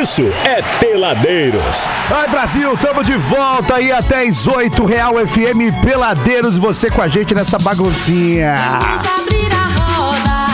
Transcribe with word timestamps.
isso 0.00 0.22
é 0.44 0.62
Peladeiros. 0.78 1.84
Ai, 2.14 2.28
Brasil, 2.28 2.76
tamo 2.76 3.02
de 3.02 3.16
volta 3.16 3.76
aí 3.76 3.90
até 3.90 4.28
as 4.28 4.46
8 4.46 4.84
Real 4.84 5.14
FM 5.26 5.72
Peladeiros. 5.82 6.58
Você 6.58 6.90
com 6.90 7.00
a 7.00 7.08
gente 7.08 7.34
nessa 7.34 7.58
baguncinha. 7.58 8.56
Vamos 8.80 9.06
abrir 9.06 9.50
a 9.52 9.62
roda, 9.82 10.46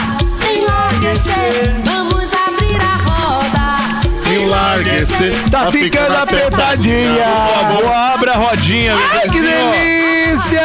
enlarguecer. 0.49 1.75
Vamos 1.83 2.29
abrir 2.47 2.81
a 2.81 2.95
roda, 3.11 4.33
enlarguecer. 4.33 5.49
Tá 5.51 5.69
ficando 5.69 6.15
apertadinha. 6.15 7.25
Por 7.25 7.81
favor, 7.83 7.93
abre 7.93 8.29
a 8.29 8.33
rodinha, 8.33 8.95
Ai, 8.95 9.27
que 9.27 9.41
delícia! 9.41 10.61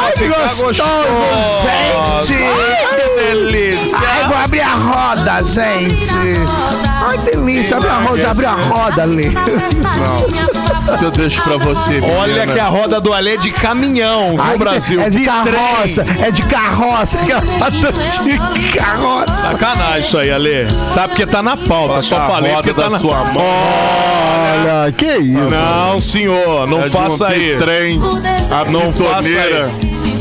Ai, 0.00 0.12
que 0.12 0.28
gostoso, 0.28 0.82
gente! 1.62 2.34
Que 2.94 3.20
delícia. 3.20 3.98
Ai, 3.98 4.28
vou 4.28 4.36
abrir 4.36 4.60
a 4.60 4.74
roda, 4.74 5.42
gente! 5.44 6.91
Ai, 7.04 7.18
delícia! 7.18 7.76
Abre 7.76 7.88
a 7.88 7.98
roda, 8.00 8.30
abre 8.30 8.46
a 8.46 8.52
roda, 8.54 9.04
Lê. 9.04 9.30
Se 10.98 11.04
eu 11.04 11.10
deixo 11.10 11.42
pra 11.42 11.56
você, 11.56 12.00
Olha 12.16 12.32
menina. 12.34 12.46
que 12.52 12.60
a 12.60 12.66
roda 12.66 13.00
do 13.00 13.12
Alê 13.12 13.34
é 13.34 13.36
de 13.38 13.50
caminhão, 13.50 14.36
Ai, 14.38 14.50
viu, 14.50 14.58
Brasil? 14.58 15.00
É 15.00 15.10
de 15.10 15.18
Que 15.18 15.24
carroça, 15.24 16.04
é 16.20 16.30
de 16.30 16.42
carroça, 16.42 17.18
que 17.18 17.32
tá 17.32 17.68
de 17.70 18.78
carroça. 18.78 19.50
Sacanagem 19.50 20.00
isso 20.00 20.18
aí, 20.18 20.30
Alê. 20.30 20.66
Tá 20.94 21.08
porque 21.08 21.26
tá 21.26 21.42
na 21.42 21.56
pauta, 21.56 22.02
só 22.02 22.26
falei 22.26 22.52
porque 22.54 22.74
tá 22.74 22.82
da 22.82 22.90
na 22.90 22.98
sua 22.98 23.18
mão. 23.24 23.32
Olha, 23.36 24.92
que 24.92 25.06
isso? 25.18 25.48
Não, 25.50 25.98
senhor, 25.98 26.66
não 26.68 26.82
É 26.82 26.90
faça 26.90 27.28
um 27.28 27.32
isso. 27.32 27.58
trem, 27.60 28.00
a 28.50 28.70
Não 28.70 28.92
faça 28.92 29.22
bitoneira. 29.22 29.70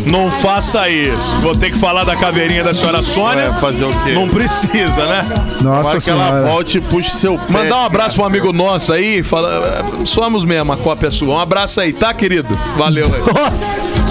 Não 0.09 0.31
faça 0.31 0.89
isso. 0.89 1.35
Vou 1.37 1.53
ter 1.53 1.71
que 1.71 1.77
falar 1.77 2.03
da 2.03 2.15
caveirinha 2.15 2.63
da 2.63 2.73
senhora 2.73 3.01
Sônia. 3.01 3.43
É, 3.43 3.53
fazer 3.53 3.85
o 3.85 3.89
quê? 4.03 4.13
Não 4.13 4.27
precisa, 4.27 5.05
né? 5.05 5.25
Nossa 5.61 5.89
Tomara 5.89 6.01
que 6.01 6.09
ela 6.09 6.41
volte 6.41 6.77
e 6.77 6.81
puxe 6.81 7.11
seu 7.11 7.37
pé. 7.37 7.53
Mandar 7.53 7.77
um 7.77 7.85
abraço 7.85 8.15
pra 8.15 8.23
um 8.23 8.27
amigo 8.27 8.51
nosso 8.51 8.93
aí. 8.93 9.21
Fala, 9.21 9.83
é, 10.01 10.05
somos 10.05 10.43
mesmo, 10.45 10.71
a 10.71 10.77
cópia 10.77 11.09
sua. 11.09 11.35
Um 11.35 11.39
abraço 11.39 11.79
aí, 11.81 11.93
tá, 11.93 12.13
querido? 12.13 12.49
Valeu 12.75 13.05
aí. 13.05 13.21
Nossa! 13.33 14.01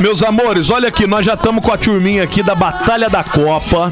Meus 0.00 0.22
amores, 0.22 0.70
olha 0.70 0.88
aqui, 0.88 1.06
nós 1.06 1.24
já 1.24 1.34
estamos 1.34 1.64
com 1.64 1.72
a 1.72 1.76
turminha 1.76 2.22
aqui 2.22 2.42
da 2.42 2.54
Batalha 2.54 3.08
da 3.08 3.22
Copa. 3.22 3.90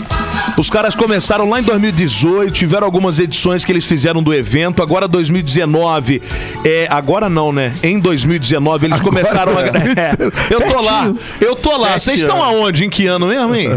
Os 0.59 0.69
caras 0.69 0.95
começaram 0.95 1.48
lá 1.48 1.61
em 1.61 1.62
2018, 1.62 2.53
tiveram 2.53 2.84
algumas 2.84 3.20
edições 3.20 3.64
que 3.64 3.70
eles 3.70 3.87
fizeram 3.87 4.20
do 4.20 4.34
evento. 4.34 4.83
Agora 4.83 5.06
2019, 5.06 6.20
é, 6.65 6.89
agora 6.91 7.28
não, 7.28 7.53
né? 7.53 7.73
Em 7.81 8.00
2019 8.00 8.87
eles 8.87 9.00
começaram 9.00 9.53
a. 9.56 9.69
É, 9.98 10.55
eu 10.55 10.61
tô 10.61 10.81
lá, 10.81 11.12
eu 11.41 11.55
tô 11.55 11.77
lá. 11.77 11.98
Vocês 11.98 12.20
estão 12.20 12.42
aonde? 12.42 12.84
Em 12.84 12.91
que 12.91 13.06
ano 13.06 13.27
mesmo, 13.27 13.55
hein? 13.55 13.70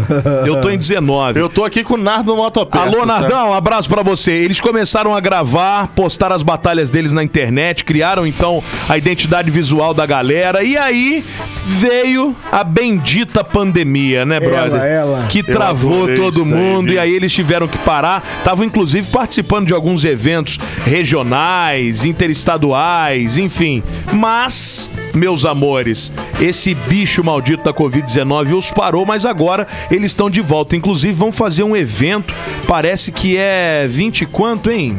Eu 0.46 0.60
tô 0.60 0.70
em 0.70 0.76
19. 0.76 1.38
Eu 1.38 1.48
tô 1.48 1.64
aqui 1.64 1.84
com 1.84 1.94
o 1.94 1.96
Nardo 1.96 2.36
Motopeça. 2.36 2.84
Alô, 2.84 3.00
tá? 3.00 3.06
Nardão, 3.06 3.50
um 3.50 3.54
abraço 3.54 3.88
pra 3.88 4.02
você. 4.02 4.32
Eles 4.32 4.60
começaram 4.60 5.14
a 5.14 5.20
gravar, 5.20 5.88
postar 5.88 6.32
as 6.32 6.42
batalhas 6.42 6.90
deles 6.90 7.12
na 7.12 7.22
internet, 7.22 7.84
criaram 7.84 8.26
então 8.26 8.62
a 8.88 8.96
identidade 8.96 9.50
visual 9.50 9.94
da 9.94 10.06
galera. 10.06 10.62
E 10.62 10.76
aí 10.76 11.24
veio 11.66 12.34
a 12.50 12.64
bendita 12.64 13.44
pandemia, 13.44 14.24
né, 14.24 14.40
brother? 14.40 14.80
ela. 14.80 15.26
Que 15.28 15.42
travou 15.42 16.08
todo 16.16 16.44
daí, 16.44 16.52
mundo 16.76 16.92
e 16.92 16.98
aí 16.98 17.12
eles 17.14 17.32
tiveram 17.32 17.68
que 17.68 17.78
parar. 17.78 18.22
Estavam 18.38 18.64
inclusive 18.64 19.08
participando 19.10 19.66
de 19.66 19.74
alguns 19.74 20.04
eventos 20.04 20.58
regionais, 20.84 22.04
interestaduais, 22.04 23.36
enfim. 23.36 23.82
Mas, 24.12 24.90
meus 25.14 25.44
amores, 25.44 26.12
esse 26.40 26.74
bicho 26.74 27.22
maldito 27.24 27.64
da 27.64 27.72
Covid-19 27.72 28.56
os 28.56 28.70
parou, 28.70 29.04
mas 29.06 29.24
agora 29.24 29.66
eles 29.90 30.10
estão 30.10 30.30
de 30.30 30.40
volta. 30.40 30.76
Inclusive 30.76 31.12
vão 31.12 31.32
fazer 31.32 31.62
um 31.62 31.76
evento, 31.76 32.34
parece 32.66 33.12
que 33.12 33.36
é 33.36 33.86
20 33.88 34.22
e 34.22 34.26
quanto, 34.26 34.70
hein? 34.70 34.96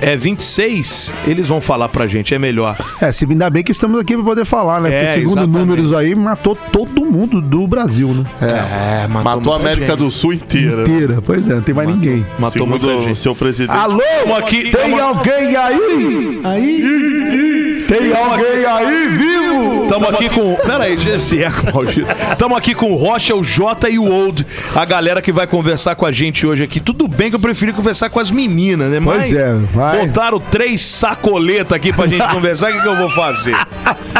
É 0.00 0.16
26? 0.16 1.12
Eles 1.26 1.46
vão 1.46 1.60
falar 1.60 1.88
pra 1.88 2.06
gente, 2.06 2.34
é 2.34 2.38
melhor. 2.38 2.76
É, 3.00 3.12
se 3.12 3.26
ainda 3.28 3.50
bem 3.50 3.62
que 3.62 3.72
estamos 3.72 4.00
aqui 4.00 4.14
pra 4.14 4.24
poder 4.24 4.44
falar, 4.44 4.80
né? 4.80 4.90
É, 4.92 5.00
Porque 5.00 5.12
segundo 5.20 5.38
exatamente. 5.38 5.58
números 5.58 5.92
aí, 5.94 6.14
matou 6.14 6.56
todo 6.72 7.04
mundo 7.04 7.40
do 7.40 7.66
Brasil, 7.66 8.08
né? 8.08 8.24
É, 8.40 9.06
Matou 9.08 9.52
a 9.52 9.56
América 9.56 9.94
do 9.96 10.10
Sul 10.10 10.32
inteira. 10.34 10.82
Inteira. 10.82 11.20
Pois 11.22 11.48
é, 11.48 11.54
não 11.54 11.62
tem 11.62 11.74
mais 11.74 11.88
ninguém. 11.88 12.24
Matou 12.38 12.50
Segundo 12.64 12.70
muita 12.70 12.86
o 12.86 13.02
gente. 13.04 13.18
seu 13.18 13.34
presidente. 13.34 13.76
Alô? 13.76 14.00
Tamo 14.22 14.36
aqui- 14.36 14.70
tem 14.70 14.72
tamo- 14.72 15.00
alguém 15.00 15.56
aí? 15.56 16.40
Aí? 16.44 17.84
Tem 17.88 18.12
alguém 18.14 18.64
aí 18.66 19.08
vivo? 19.08 19.49
Tamo 19.88 20.08
aqui 20.08 20.28
com. 20.28 20.54
Pera 20.56 20.84
aí, 20.84 20.94
esse 20.94 21.42
eco 21.42 21.74
maldito. 21.74 22.06
Tamo 22.38 22.56
aqui 22.56 22.74
com 22.74 22.92
o 22.92 22.96
Rocha, 22.96 23.34
o 23.34 23.42
Jota 23.42 23.88
e 23.88 23.98
o 23.98 24.04
Old, 24.04 24.46
a 24.74 24.84
galera 24.84 25.20
que 25.20 25.32
vai 25.32 25.46
conversar 25.46 25.94
com 25.94 26.06
a 26.06 26.12
gente 26.12 26.46
hoje 26.46 26.62
aqui. 26.64 26.80
Tudo 26.80 27.08
bem 27.08 27.30
que 27.30 27.36
eu 27.36 27.40
preferi 27.40 27.72
conversar 27.72 28.08
com 28.10 28.20
as 28.20 28.30
meninas, 28.30 28.90
né? 28.90 29.00
Pois 29.02 29.32
é, 29.32 29.54
vai. 29.72 30.06
Botaram 30.06 30.38
três 30.38 30.80
sacoletas 30.82 31.72
aqui 31.72 31.92
pra 31.92 32.06
gente 32.06 32.26
conversar, 32.32 32.70
o 32.70 32.74
que, 32.74 32.82
que 32.82 32.88
eu 32.88 32.96
vou 32.96 33.08
fazer? 33.10 33.56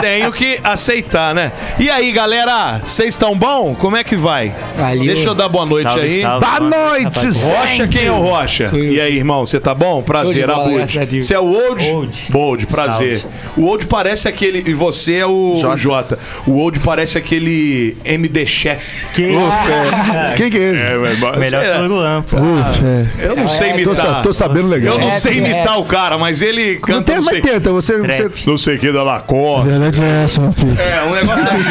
Tenho 0.01 0.33
que 0.33 0.59
aceitar, 0.65 1.35
né? 1.35 1.53
E 1.79 1.91
aí, 1.91 2.11
galera, 2.11 2.81
vocês 2.83 3.11
estão 3.15 3.37
bom? 3.37 3.75
Como 3.75 3.97
é 3.97 4.03
que 4.03 4.17
vai? 4.17 4.53
Valeu. 4.77 5.05
Deixa 5.05 5.29
eu 5.29 5.35
dar 5.35 5.49
boa 5.49 5.67
noite 5.67 5.85
Salve, 5.85 6.01
aí. 6.01 6.21
salve. 6.21 6.47
Boa 6.47 6.61
noite, 6.61 7.05
rapaziada. 7.05 7.61
Rocha, 7.61 7.89
quem 7.89 8.07
é 8.07 8.13
o 8.13 8.21
Rocha? 8.21 8.71
E 8.77 9.01
aí, 9.01 9.17
irmão, 9.17 9.45
você 9.45 9.61
tá 9.61 9.75
bom? 9.75 10.03
Prazer, 10.03 10.49
Abud. 10.49 11.23
Você 11.23 11.35
é 11.35 11.39
o 11.39 11.45
Old? 11.45 11.87
Old. 11.91 12.27
Bold, 12.31 12.67
prazer. 12.67 13.19
Salve. 13.19 13.37
O 13.57 13.67
Old 13.67 13.87
parece 13.87 14.27
aquele. 14.27 14.65
E 14.71 14.73
você 14.73 15.17
é 15.17 15.27
o 15.27 15.30
Jota. 15.77 16.19
O 16.47 16.53
Old 16.59 16.79
parece 16.81 17.17
aquele 17.19 17.97
MD 18.05 18.47
Chef. 18.47 19.07
Que 19.15 19.29
Quem 20.37 20.51
que 20.51 20.59
é 20.59 20.71
esse? 20.71 21.39
melhor 21.39 21.63
que 21.63 21.83
o 21.83 21.87
Luan, 21.89 22.23
pô. 22.23 22.37
Eu 23.19 23.37
não 23.37 23.49
sei 23.49 23.69
Tô, 23.71 23.75
imitar. 23.75 23.97
sa- 23.97 24.21
tô 24.23 24.33
sabendo 24.33 24.69
legal. 24.69 24.95
Eu 24.95 25.01
não 25.01 25.09
É, 25.11 25.13
sei 25.13 25.33
é. 25.33 25.37
imitar 25.39 25.79
o 25.79 25.85
cara, 25.85 26.17
mas 26.19 26.43
ele 26.43 26.75
Não 26.75 26.81
canta 26.81 27.03
tem, 27.05 27.17
não 27.17 27.23
mas 27.25 27.33
sei, 27.33 27.41
tenta. 27.41 27.71
Você, 27.73 27.99
você... 27.99 28.31
Não 28.47 28.59
sei 28.59 28.77
o 28.77 28.79
que 28.79 28.93
da 28.93 29.03
Lacoste. 29.03 29.69
verdade 29.69 30.03
é 30.03 30.23
essa, 30.25 30.41
meu 30.41 30.53
filho. 30.53 30.77
É, 30.81 31.03
um 31.05 31.15
negócio 31.15 31.45
assim. 31.49 31.71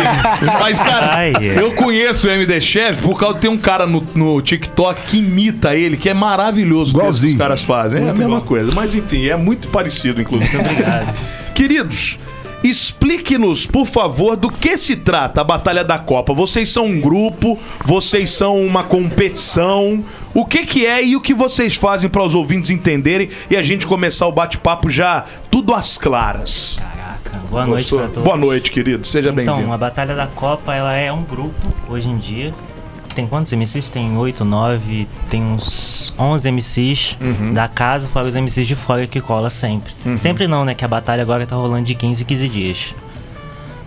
Mas, 0.60 0.80
cara, 0.80 1.14
Ai, 1.16 1.34
é. 1.40 1.60
eu 1.62 1.72
conheço 1.72 2.28
o 2.28 2.30
MD 2.30 2.60
Chef 2.62 3.02
por 3.02 3.18
causa 3.20 3.36
de 3.36 3.42
ter 3.42 3.48
um 3.48 3.58
cara 3.58 3.86
no, 3.86 4.04
no 4.16 4.42
TikTok 4.42 5.02
que 5.08 5.18
imita 5.18 5.76
ele, 5.76 5.98
que 5.98 6.10
é 6.10 6.14
maravilhoso 6.14 6.96
o 6.98 7.00
que 7.02 7.08
os 7.08 7.36
caras 7.36 7.62
fazem. 7.64 8.06
É 8.08 8.10
a 8.10 8.14
mesma 8.14 8.42
coisa. 8.42 8.72
Mas 8.74 8.96
enfim, 8.96 9.28
é 9.28 9.36
muito 9.36 9.68
parecido, 9.70 10.22
inclusive. 10.22 10.58
Obrigado. 10.58 11.14
Queridos, 11.54 12.20
explique-nos, 12.64 13.66
por 13.66 13.86
favor, 13.86 14.36
do 14.36 14.50
que 14.50 14.78
se 14.78 14.96
trata 14.96 15.42
a 15.42 15.44
Batalha 15.44 15.84
da 15.84 15.98
Copa. 15.98 16.34
Vocês 16.34 16.70
são 16.72 16.86
um 16.86 17.00
grupo, 17.00 17.58
vocês 17.86 18.32
são 18.32 18.60
uma 18.62 18.84
competição. 18.84 20.04
O 20.34 20.46
que 20.46 20.66
que 20.66 20.86
é 20.86 21.04
e 21.04 21.16
o 21.16 21.22
que 21.22 21.34
vocês 21.34 21.76
fazem 21.76 22.10
para 22.10 22.24
os 22.24 22.36
ouvintes 22.36 22.70
entenderem 22.70 23.30
e 23.50 23.56
a 23.58 23.62
gente 23.64 23.86
começar 23.88 24.28
o 24.28 24.32
bate-papo 24.32 24.90
já 24.90 25.26
tudo 25.50 25.74
às 25.74 25.98
claras. 25.98 26.78
Caraca, 26.80 27.38
boa 27.50 27.66
noite 27.66 27.82
Gostou? 27.84 28.00
pra 28.00 28.08
todos. 28.10 28.24
Boa 28.24 28.38
noite, 28.38 28.72
querido. 28.72 29.06
Seja 29.08 29.30
Então, 29.30 29.46
bem-vindo. 29.56 29.74
a 29.74 29.78
Batalha 29.78 30.16
da 30.16 30.28
Copa, 30.28 30.74
ela 30.76 30.96
é 30.96 31.12
um 31.12 31.24
grupo, 31.24 31.74
hoje 31.90 32.08
em 32.08 32.18
dia. 32.18 32.54
Tem 33.20 33.28
quantos 33.28 33.52
MCs? 33.52 33.90
Tem 33.90 34.16
8, 34.18 34.46
9, 34.46 35.06
tem 35.30 35.44
uns 35.44 36.14
11 36.18 36.48
MCs 36.54 37.18
Uhum. 37.20 37.54
da 37.54 37.68
casa, 37.68 38.08
fora 38.08 38.26
os 38.30 38.34
MCs 38.34 38.66
de 38.66 38.76
fora 38.76 39.06
que 39.08 39.20
cola 39.20 39.50
sempre. 39.50 39.92
Sempre 40.18 40.48
não, 40.48 40.64
né? 40.64 40.74
Que 40.74 40.86
a 40.86 40.88
batalha 40.88 41.22
agora 41.22 41.46
tá 41.46 41.54
rolando 41.58 41.84
de 41.86 41.96
15 41.96 42.24
em 42.24 42.26
15 42.26 42.48
dias. 42.48 42.96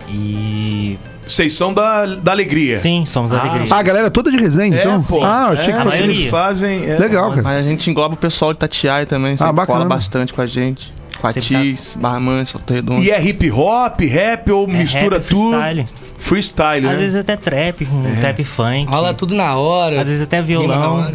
E... 0.07 0.99
Vocês 1.25 1.53
são 1.53 1.73
da, 1.73 2.05
da 2.05 2.31
alegria. 2.31 2.77
Sim, 2.77 3.05
somos 3.07 3.33
a 3.33 3.39
alegria. 3.39 3.73
Ah, 3.73 3.79
a 3.79 3.81
galera 3.81 4.11
toda 4.11 4.29
de 4.29 4.37
resenha, 4.37 4.75
É, 4.77 4.81
então? 4.81 5.01
pô. 5.01 5.23
Ah, 5.23 5.47
eu 5.47 5.53
achei 5.53 5.63
É, 5.63 5.65
que 5.65 5.71
a 5.71 5.75
fosse... 5.83 5.87
maioria. 5.97 6.15
Eles 6.15 6.29
fazem. 6.29 6.85
é, 6.91 6.99
Legal, 6.99 7.29
cara. 7.31 7.41
Mas 7.41 7.57
a 7.57 7.61
gente 7.63 7.89
engloba 7.89 8.13
o 8.13 8.17
pessoal 8.17 8.53
de 8.53 8.59
Tatiai 8.59 9.07
também, 9.07 9.35
sempre 9.35 9.53
bacana. 9.53 9.79
cola 9.79 9.89
bastante 9.89 10.31
com 10.31 10.41
a 10.41 10.45
gente. 10.45 10.93
Com 11.19 11.25
a 11.27 11.33
tá- 11.33 11.39
Tis, 11.39 11.97
Barra 11.99 12.19
Mansa, 12.19 12.57
Alto 12.57 12.71
Redondo. 12.71 13.01
E 13.01 13.09
é 13.09 13.23
hip 13.25 13.49
hop, 13.49 13.99
rap 14.01 14.51
ou 14.51 14.65
É 14.65 14.73
mistura 14.73 15.17
rap, 15.17 15.27
tudo? 15.27 15.57
freestyle. 15.57 15.85
Freestyle, 16.23 16.87
Às 16.87 16.93
né? 16.93 16.97
vezes 16.97 17.15
até 17.17 17.35
trap, 17.35 17.85
um 17.85 18.15
trap 18.21 18.43
funk. 18.45 18.85
Rola 18.89 19.13
tudo 19.13 19.35
na 19.35 19.57
hora. 19.57 19.99
Às 19.99 20.07
vezes 20.07 20.21
até 20.23 20.41
violão. 20.41 21.05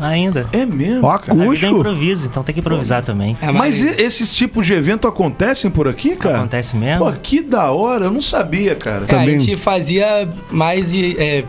Ainda. 0.00 0.48
É 0.54 0.64
mesmo. 0.64 1.02
Vida 1.02 1.06
é 1.06 1.10
acústico. 1.14 1.76
improviso, 1.76 2.26
então 2.28 2.42
tem 2.42 2.54
que 2.54 2.60
improvisar 2.60 3.04
também. 3.04 3.36
É, 3.42 3.52
Mas 3.52 3.82
e- 3.82 3.88
esses 4.02 4.34
tipos 4.34 4.66
de 4.66 4.72
evento 4.72 5.06
acontecem 5.06 5.70
por 5.70 5.86
aqui, 5.86 6.16
cara? 6.16 6.38
Acontece 6.38 6.78
mesmo. 6.78 7.04
Pô, 7.04 7.12
que 7.12 7.42
da 7.42 7.70
hora, 7.72 8.06
eu 8.06 8.10
não 8.10 8.22
sabia, 8.22 8.74
cara. 8.74 9.04
É, 9.04 9.06
Também. 9.06 9.36
a 9.36 9.38
gente 9.38 9.54
fazia 9.58 10.26
mais 10.50 10.94
é, 10.94 11.44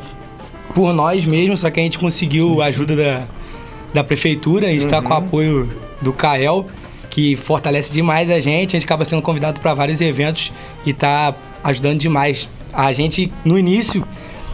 por 0.74 0.94
nós 0.94 1.24
mesmos, 1.24 1.62
só 1.62 1.70
que 1.72 1.80
a 1.80 1.84
gente 1.84 1.98
conseguiu 1.98 2.62
a 2.62 2.66
ajuda 2.66 2.98
da, 2.98 3.24
da 3.94 4.04
prefeitura, 4.04 4.68
a 4.68 4.72
gente 4.72 4.88
tá 4.88 5.02
com 5.02 5.14
o 5.14 5.18
apoio 5.18 5.70
do 6.02 6.12
CAEL, 6.12 6.66
que 7.10 7.38
fortalece 7.38 7.94
demais 7.94 8.30
a 8.30 8.42
gente, 8.42 8.76
a 8.76 8.80
gente 8.80 8.86
acaba 8.86 9.06
sendo 9.06 9.22
convidado 9.22 9.62
para 9.62 9.74
vários 9.74 10.02
eventos 10.02 10.52
e 10.86 10.92
tá 10.92 11.34
ajudando 11.64 11.98
demais. 11.98 12.50
A 12.76 12.92
gente, 12.94 13.32
no 13.44 13.58
início, 13.58 14.06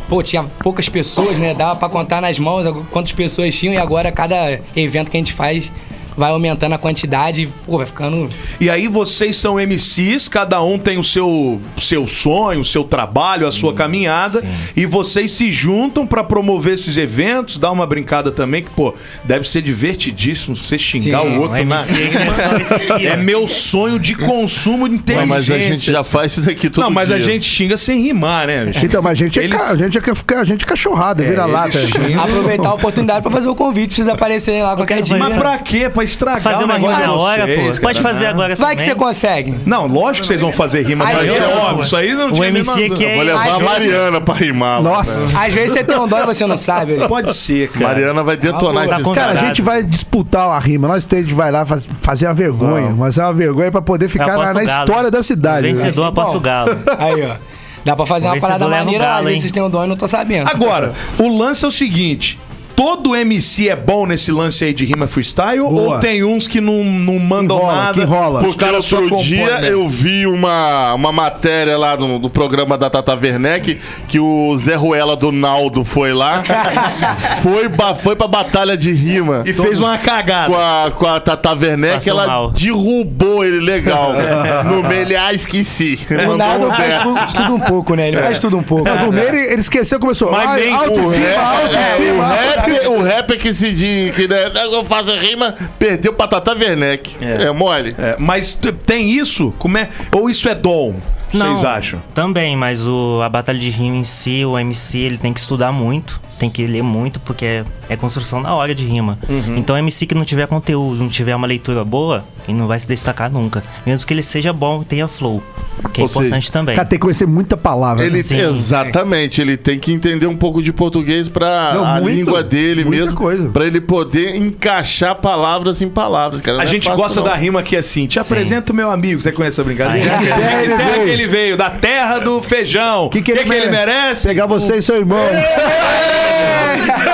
pô, 0.07 0.21
tinha 0.21 0.43
poucas 0.43 0.87
pessoas, 0.87 1.37
né? 1.37 1.53
Dava 1.53 1.75
para 1.75 1.89
contar 1.89 2.21
nas 2.21 2.37
mãos 2.37 2.65
quantas 2.91 3.13
pessoas 3.13 3.55
tinham 3.55 3.73
e 3.73 3.77
agora 3.77 4.11
cada 4.11 4.59
evento 4.75 5.09
que 5.09 5.17
a 5.17 5.19
gente 5.19 5.33
faz 5.33 5.71
vai 6.17 6.31
aumentando 6.31 6.73
a 6.73 6.77
quantidade 6.77 7.43
e, 7.43 7.47
pô, 7.47 7.77
vai 7.77 7.85
ficando. 7.87 8.29
E 8.59 8.69
aí 8.69 8.87
vocês 8.87 9.35
são 9.37 9.55
MCs, 9.59 10.27
cada 10.27 10.61
um 10.61 10.77
tem 10.77 10.97
o 10.97 11.03
seu, 11.03 11.59
seu 11.77 12.05
sonho, 12.07 12.61
o 12.61 12.65
seu 12.65 12.83
trabalho, 12.83 13.47
a 13.47 13.51
sua 13.51 13.73
caminhada, 13.73 14.41
sim. 14.41 14.47
e 14.75 14.85
vocês 14.85 15.31
se 15.31 15.51
juntam 15.51 16.05
pra 16.05 16.23
promover 16.23 16.73
esses 16.73 16.97
eventos, 16.97 17.57
dar 17.57 17.71
uma 17.71 17.85
brincada 17.85 18.31
também, 18.31 18.63
que, 18.63 18.69
pô, 18.71 18.93
deve 19.23 19.47
ser 19.47 19.61
divertidíssimo 19.61 20.55
você 20.55 20.77
xingar 20.77 21.21
Sim, 21.21 21.37
o 21.37 21.41
outro 21.41 21.65
na 21.65 21.77
aí 21.79 23.05
é 23.05 23.07
É 23.11 23.13
ó. 23.13 23.17
meu 23.17 23.47
sonho 23.47 23.99
de 23.99 24.15
consumo 24.15 24.87
inteligência. 24.87 25.25
mas 25.27 25.49
a 25.51 25.57
gente 25.57 25.91
já 25.91 26.03
faz 26.03 26.33
isso 26.33 26.41
daqui 26.41 26.69
todo 26.69 26.83
Não, 26.83 26.89
mas 26.91 27.11
a 27.11 27.17
dia. 27.17 27.25
gente 27.25 27.45
xinga 27.45 27.77
sem 27.77 28.01
rimar, 28.01 28.47
né? 28.47 28.65
bicho? 28.65 28.85
Então, 28.85 29.01
mas 29.01 29.11
a 29.19 29.23
gente 29.23 29.39
é, 29.39 29.43
Eles- 29.43 29.59
ca- 29.59 29.71
a 29.71 29.77
gente 29.77 29.97
é, 29.97 30.35
a 30.35 30.43
gente 30.43 30.63
é 30.63 30.67
cachorrada, 30.67 31.23
vira 31.23 31.45
lata. 31.45 31.77
xingam. 31.87 32.21
Aproveitar 32.23 32.69
a 32.69 32.73
oportunidade 32.73 33.21
pra 33.21 33.31
fazer 33.31 33.47
o 33.49 33.55
convite, 33.55 33.87
precisa 33.87 34.13
aparecerem 34.13 34.61
lá 34.63 34.75
qualquer 34.75 35.01
dia. 35.01 35.17
Mas 35.17 35.35
pra 35.37 35.57
quê? 35.59 35.89
Pra 35.89 36.00
estragar 36.03 36.41
Fazer 36.41 36.63
o 36.63 36.65
uma 36.65 36.73
negócio 36.75 36.95
rima 36.97 37.01
de 37.01 37.15
na 37.15 37.21
hora, 37.21 37.45
vocês, 37.45 37.57
pô. 37.59 37.65
cara. 37.71 37.81
Pode 37.81 38.01
fazer 38.01 38.25
agora 38.27 38.55
Vai 38.55 38.75
que 38.75 38.81
também. 38.83 38.85
você 38.85 38.95
consegue. 38.95 39.55
Não, 39.65 39.87
lógico 39.87 40.21
que 40.21 40.27
vocês 40.27 40.41
vão 40.41 40.51
fazer 40.51 40.81
rima, 40.85 41.05
vezes- 41.05 41.37
é 41.37 41.47
óbvio. 41.57 41.83
Isso 41.85 41.95
aí 41.95 42.13
não 42.13 42.27
O 42.27 42.31
tinha 42.33 42.47
MC 42.47 42.71
menor 42.79 42.93
aqui 42.93 43.05
é- 43.05 43.15
Vou 43.15 43.23
levar 43.23 43.47
a 43.55 43.59
Mariana 43.59 44.21
pra 44.21 44.33
rimar. 44.35 44.81
Nossa. 44.81 45.27
velho. 45.27 45.39
Às 45.47 45.53
vezes 45.53 45.71
você 45.73 45.83
tem 45.83 45.99
um 45.99 46.07
dom 46.07 46.19
e 46.19 46.25
você 46.25 46.45
não 46.45 46.57
sabe. 46.57 46.95
Pode 47.07 47.33
ser, 47.33 47.69
cara. 47.69 47.87
Mariana 47.87 48.23
vai 48.23 48.37
detonar 48.37 48.87
Tá 48.87 48.95
esses 48.99 49.11
Cara, 49.13 49.31
a 49.31 49.35
gente 49.45 49.61
vai 49.61 49.83
disputar 49.83 50.47
a 50.49 50.59
rima. 50.59 50.87
Nós 50.87 51.05
três 51.05 51.25
a 51.25 51.33
vai 51.35 51.51
lá 51.51 51.65
faz- 51.65 51.85
fazer 52.01 52.27
uma 52.27 52.33
vergonha. 52.33 52.93
Mas 52.97 53.17
é 53.17 53.23
uma 53.23 53.33
vergonha 53.33 53.71
pra 53.71 53.81
poder 53.81 54.09
ficar 54.09 54.27
na, 54.27 54.33
aposto 54.33 54.53
na 54.53 54.61
o 54.61 54.65
galo. 54.65 54.83
história 54.85 55.11
da 55.11 55.23
cidade. 55.23 55.67
né? 55.67 55.73
Vencedor 55.73 56.05
aposta 56.05 56.37
o 56.37 56.39
galo. 56.39 56.77
Aí, 56.99 57.23
ó. 57.23 57.35
Dá 57.83 57.95
pra 57.95 58.05
fazer 58.05 58.27
O 58.27 58.31
uma 58.33 58.39
parada 58.39 58.59
vencedor 58.65 58.69
leva 58.69 58.81
o 58.83 58.85
maneira, 58.85 59.05
às 59.05 59.11
galo, 59.15 59.25
vezes 59.27 59.41
vocês 59.41 59.51
têm 59.51 59.63
um 59.63 59.69
dom 59.69 59.83
e 59.83 59.87
não 59.87 59.95
tô 59.95 60.07
sabendo. 60.07 60.47
Agora, 60.49 60.93
o 61.17 61.35
lance 61.37 61.65
é 61.65 61.67
o 61.67 61.71
seguinte. 61.71 62.39
Todo 62.75 63.15
MC 63.15 63.69
é 63.69 63.75
bom 63.75 64.05
nesse 64.05 64.31
lance 64.31 64.63
aí 64.63 64.73
de 64.73 64.85
rima 64.85 65.07
freestyle 65.07 65.59
Boa. 65.61 65.95
ou 65.95 65.99
tem 65.99 66.23
uns 66.23 66.47
que 66.47 66.59
não, 66.61 66.83
não 66.83 67.19
mandam 67.19 67.57
Que 67.57 67.63
rola, 67.65 67.75
nada? 67.75 67.93
que 67.93 68.03
rola. 68.05 68.39
Os 68.41 68.45
Porque 68.55 68.65
caras 68.65 68.85
só 68.85 68.95
outro 68.97 69.11
compõem, 69.11 69.27
dia 69.27 69.59
né? 69.59 69.71
eu 69.71 69.87
vi 69.87 70.25
uma, 70.25 70.93
uma 70.93 71.11
matéria 71.11 71.77
lá 71.77 71.95
no, 71.97 72.19
do 72.19 72.29
programa 72.29 72.77
da 72.77 72.89
Tata 72.89 73.13
Werneck 73.13 73.79
que 74.07 74.19
o 74.19 74.55
Zé 74.55 74.75
Ruela 74.75 75.15
do 75.15 75.31
Naldo 75.31 75.83
foi 75.83 76.13
lá, 76.13 76.43
foi, 77.41 77.67
ba, 77.67 77.93
foi 77.95 78.15
pra 78.15 78.27
batalha 78.27 78.75
de 78.77 78.91
rima. 78.91 79.43
E 79.45 79.53
fez 79.53 79.79
uma 79.79 79.97
cagada. 79.97 80.51
Com 80.53 80.59
a, 80.59 80.91
com 80.91 81.07
a 81.07 81.19
Tata 81.19 81.53
Werneck, 81.53 82.09
ela 82.09 82.27
mal. 82.27 82.51
derrubou 82.51 83.43
ele 83.43 83.59
legal. 83.59 84.13
no 84.65 84.83
meio 84.83 85.01
ele, 85.01 85.15
ah, 85.15 85.33
esqueci. 85.33 85.99
O 86.31 86.37
Naldo 86.37 86.67
um 86.67 86.71
faz 86.71 87.03
tudo, 87.03 87.33
tudo 87.33 87.55
um 87.55 87.59
pouco, 87.59 87.95
né? 87.95 88.07
Ele 88.07 88.17
faz 88.17 88.39
tudo 88.39 88.57
um 88.57 88.63
pouco. 88.63 88.89
No 88.89 89.11
meio 89.11 89.27
ele, 89.27 89.37
ele 89.37 89.61
esqueceu, 89.61 89.99
começou. 89.99 90.31
Mas 90.31 90.49
Ai, 90.49 90.61
bem, 90.61 90.73
alto 90.73 91.03
cima, 91.09 91.41
alto 91.41 91.75
em 91.75 91.79
é, 91.79 91.95
cima. 91.95 92.25
alto 92.25 92.60
rap, 92.61 92.87
o 92.87 93.03
rap 93.03 93.37
que 93.37 93.53
se 93.53 93.73
diz 93.73 94.15
que 94.15 94.27
né, 94.27 94.51
eu 94.55 94.83
faço 94.85 95.13
rima, 95.15 95.55
perdeu 95.77 96.13
pra 96.13 96.27
Tata 96.27 96.53
Werneck. 96.53 97.17
É, 97.21 97.51
mole? 97.51 97.95
É, 97.97 98.15
mas 98.17 98.59
tem 98.85 99.11
isso? 99.11 99.53
Como 99.57 99.77
é? 99.77 99.89
Ou 100.11 100.29
isso 100.29 100.47
é 100.47 100.55
dom? 100.55 100.95
Vocês 101.31 101.63
acham? 101.63 102.01
Também, 102.13 102.57
mas 102.57 102.85
o, 102.85 103.21
a 103.23 103.29
batalha 103.29 103.57
de 103.57 103.69
rima 103.69 103.95
em 103.95 104.03
si, 104.03 104.43
o 104.43 104.59
MC, 104.59 104.97
ele 104.97 105.17
tem 105.17 105.31
que 105.31 105.39
estudar 105.39 105.71
muito, 105.71 106.19
tem 106.37 106.49
que 106.49 106.65
ler 106.67 106.83
muito, 106.83 107.19
porque 107.21 107.45
é, 107.45 107.65
é 107.87 107.95
construção 107.95 108.41
na 108.41 108.53
hora 108.53 108.75
de 108.75 108.85
rima. 108.85 109.17
Uhum. 109.29 109.55
Então, 109.55 109.75
o 109.75 109.79
MC 109.79 110.05
que 110.05 110.13
não 110.13 110.25
tiver 110.25 110.47
conteúdo, 110.47 111.01
não 111.01 111.07
tiver 111.07 111.33
uma 111.35 111.47
leitura 111.47 111.85
boa, 111.85 112.25
ele 112.47 112.57
não 112.57 112.67
vai 112.67 112.79
se 112.79 112.87
destacar 112.87 113.31
nunca. 113.31 113.63
Mesmo 113.85 114.05
que 114.05 114.13
ele 114.13 114.23
seja 114.23 114.51
bom 114.51 114.81
e 114.81 114.85
tenha 114.85 115.07
flow, 115.07 115.41
que 115.89 116.01
é 116.01 116.03
Ou 116.03 116.07
seja, 116.07 116.21
importante 116.25 116.51
também. 116.51 116.75
Cara, 116.75 116.87
tem 116.87 116.97
que 116.99 117.01
conhecer 117.03 117.25
muita 117.27 117.55
palavra. 117.57 118.05
Ele, 118.05 118.21
Sim. 118.23 118.39
exatamente, 118.41 119.41
ele 119.41 119.57
tem 119.57 119.79
que 119.79 119.91
entender 119.91 120.27
um 120.27 120.35
pouco 120.35 120.61
de 120.61 120.71
português 120.73 121.27
pra 121.29 121.71
Não, 121.73 121.85
a 121.85 121.99
muito, 121.99 122.15
língua 122.15 122.43
dele 122.43 122.83
muita 122.85 123.01
mesmo, 123.03 123.17
coisa. 123.17 123.49
Pra 123.49 123.65
ele 123.65 123.81
poder 123.81 124.35
encaixar 124.35 125.15
palavras 125.15 125.81
em 125.81 125.89
palavras. 125.89 126.41
Cara, 126.41 126.59
A 126.61 126.63
é 126.63 126.67
gente 126.67 126.85
fácil, 126.85 126.97
gosta 127.01 127.19
não. 127.21 127.27
da 127.27 127.35
rima 127.35 127.59
aqui 127.61 127.75
assim. 127.75 128.07
Te 128.07 128.19
apresento 128.19 128.73
meu 128.73 128.89
amigo. 128.91 129.21
Você 129.21 129.31
conhece 129.31 129.55
essa 129.59 129.63
brincadeira? 129.63 130.11
Aí, 130.17 130.19
De 130.19 130.27
que 130.27 130.33
terra 130.39 130.61
ele 130.63 130.75
terra 130.75 130.91
veio? 130.91 131.03
que 131.05 131.09
ele 131.11 131.27
veio? 131.27 131.57
Da 131.57 131.69
terra 131.69 132.19
do 132.19 132.41
feijão. 132.41 133.05
O 133.05 133.09
que, 133.09 133.21
que, 133.21 133.31
ele, 133.31 133.69
merece? 133.69 134.27
Pegar 134.27 134.45
você 134.45 134.77
e 134.77 134.81
seu 134.81 134.97
irmão. 134.97 135.25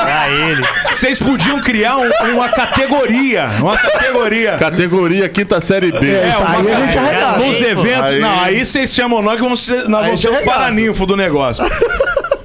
Pra 0.01 0.29
ele. 0.29 0.65
Vocês 0.93 1.19
podiam 1.19 1.59
criar 1.61 1.97
um- 1.97 2.09
uma 2.33 2.49
categoria. 2.49 3.49
Uma 3.59 3.77
categoria. 3.77 4.57
Categoria 4.57 5.29
quinta 5.29 5.59
série 5.61 5.91
B. 5.91 6.09
É, 6.09 6.29
isso 6.29 6.43
aí 6.43 6.71
a 6.71 6.85
gente 6.85 6.97
arregata. 6.97 7.39
Nos 7.39 7.61
eventos. 7.61 8.11
Aí- 8.11 8.19
Não, 8.19 8.43
aí 8.43 8.56
vocês 8.65 8.93
chamam 8.93 9.21
nós 9.21 9.35
que 9.35 9.41
vamos 9.41 9.63
ser, 9.65 9.87
nós 9.87 10.01
Aí 10.01 10.05
vamos 10.07 10.21
ser 10.21 10.29
os 10.29 10.35
arregaça. 10.37 10.57
paraninfo 10.59 11.05
do 11.05 11.15
negócio. 11.17 11.63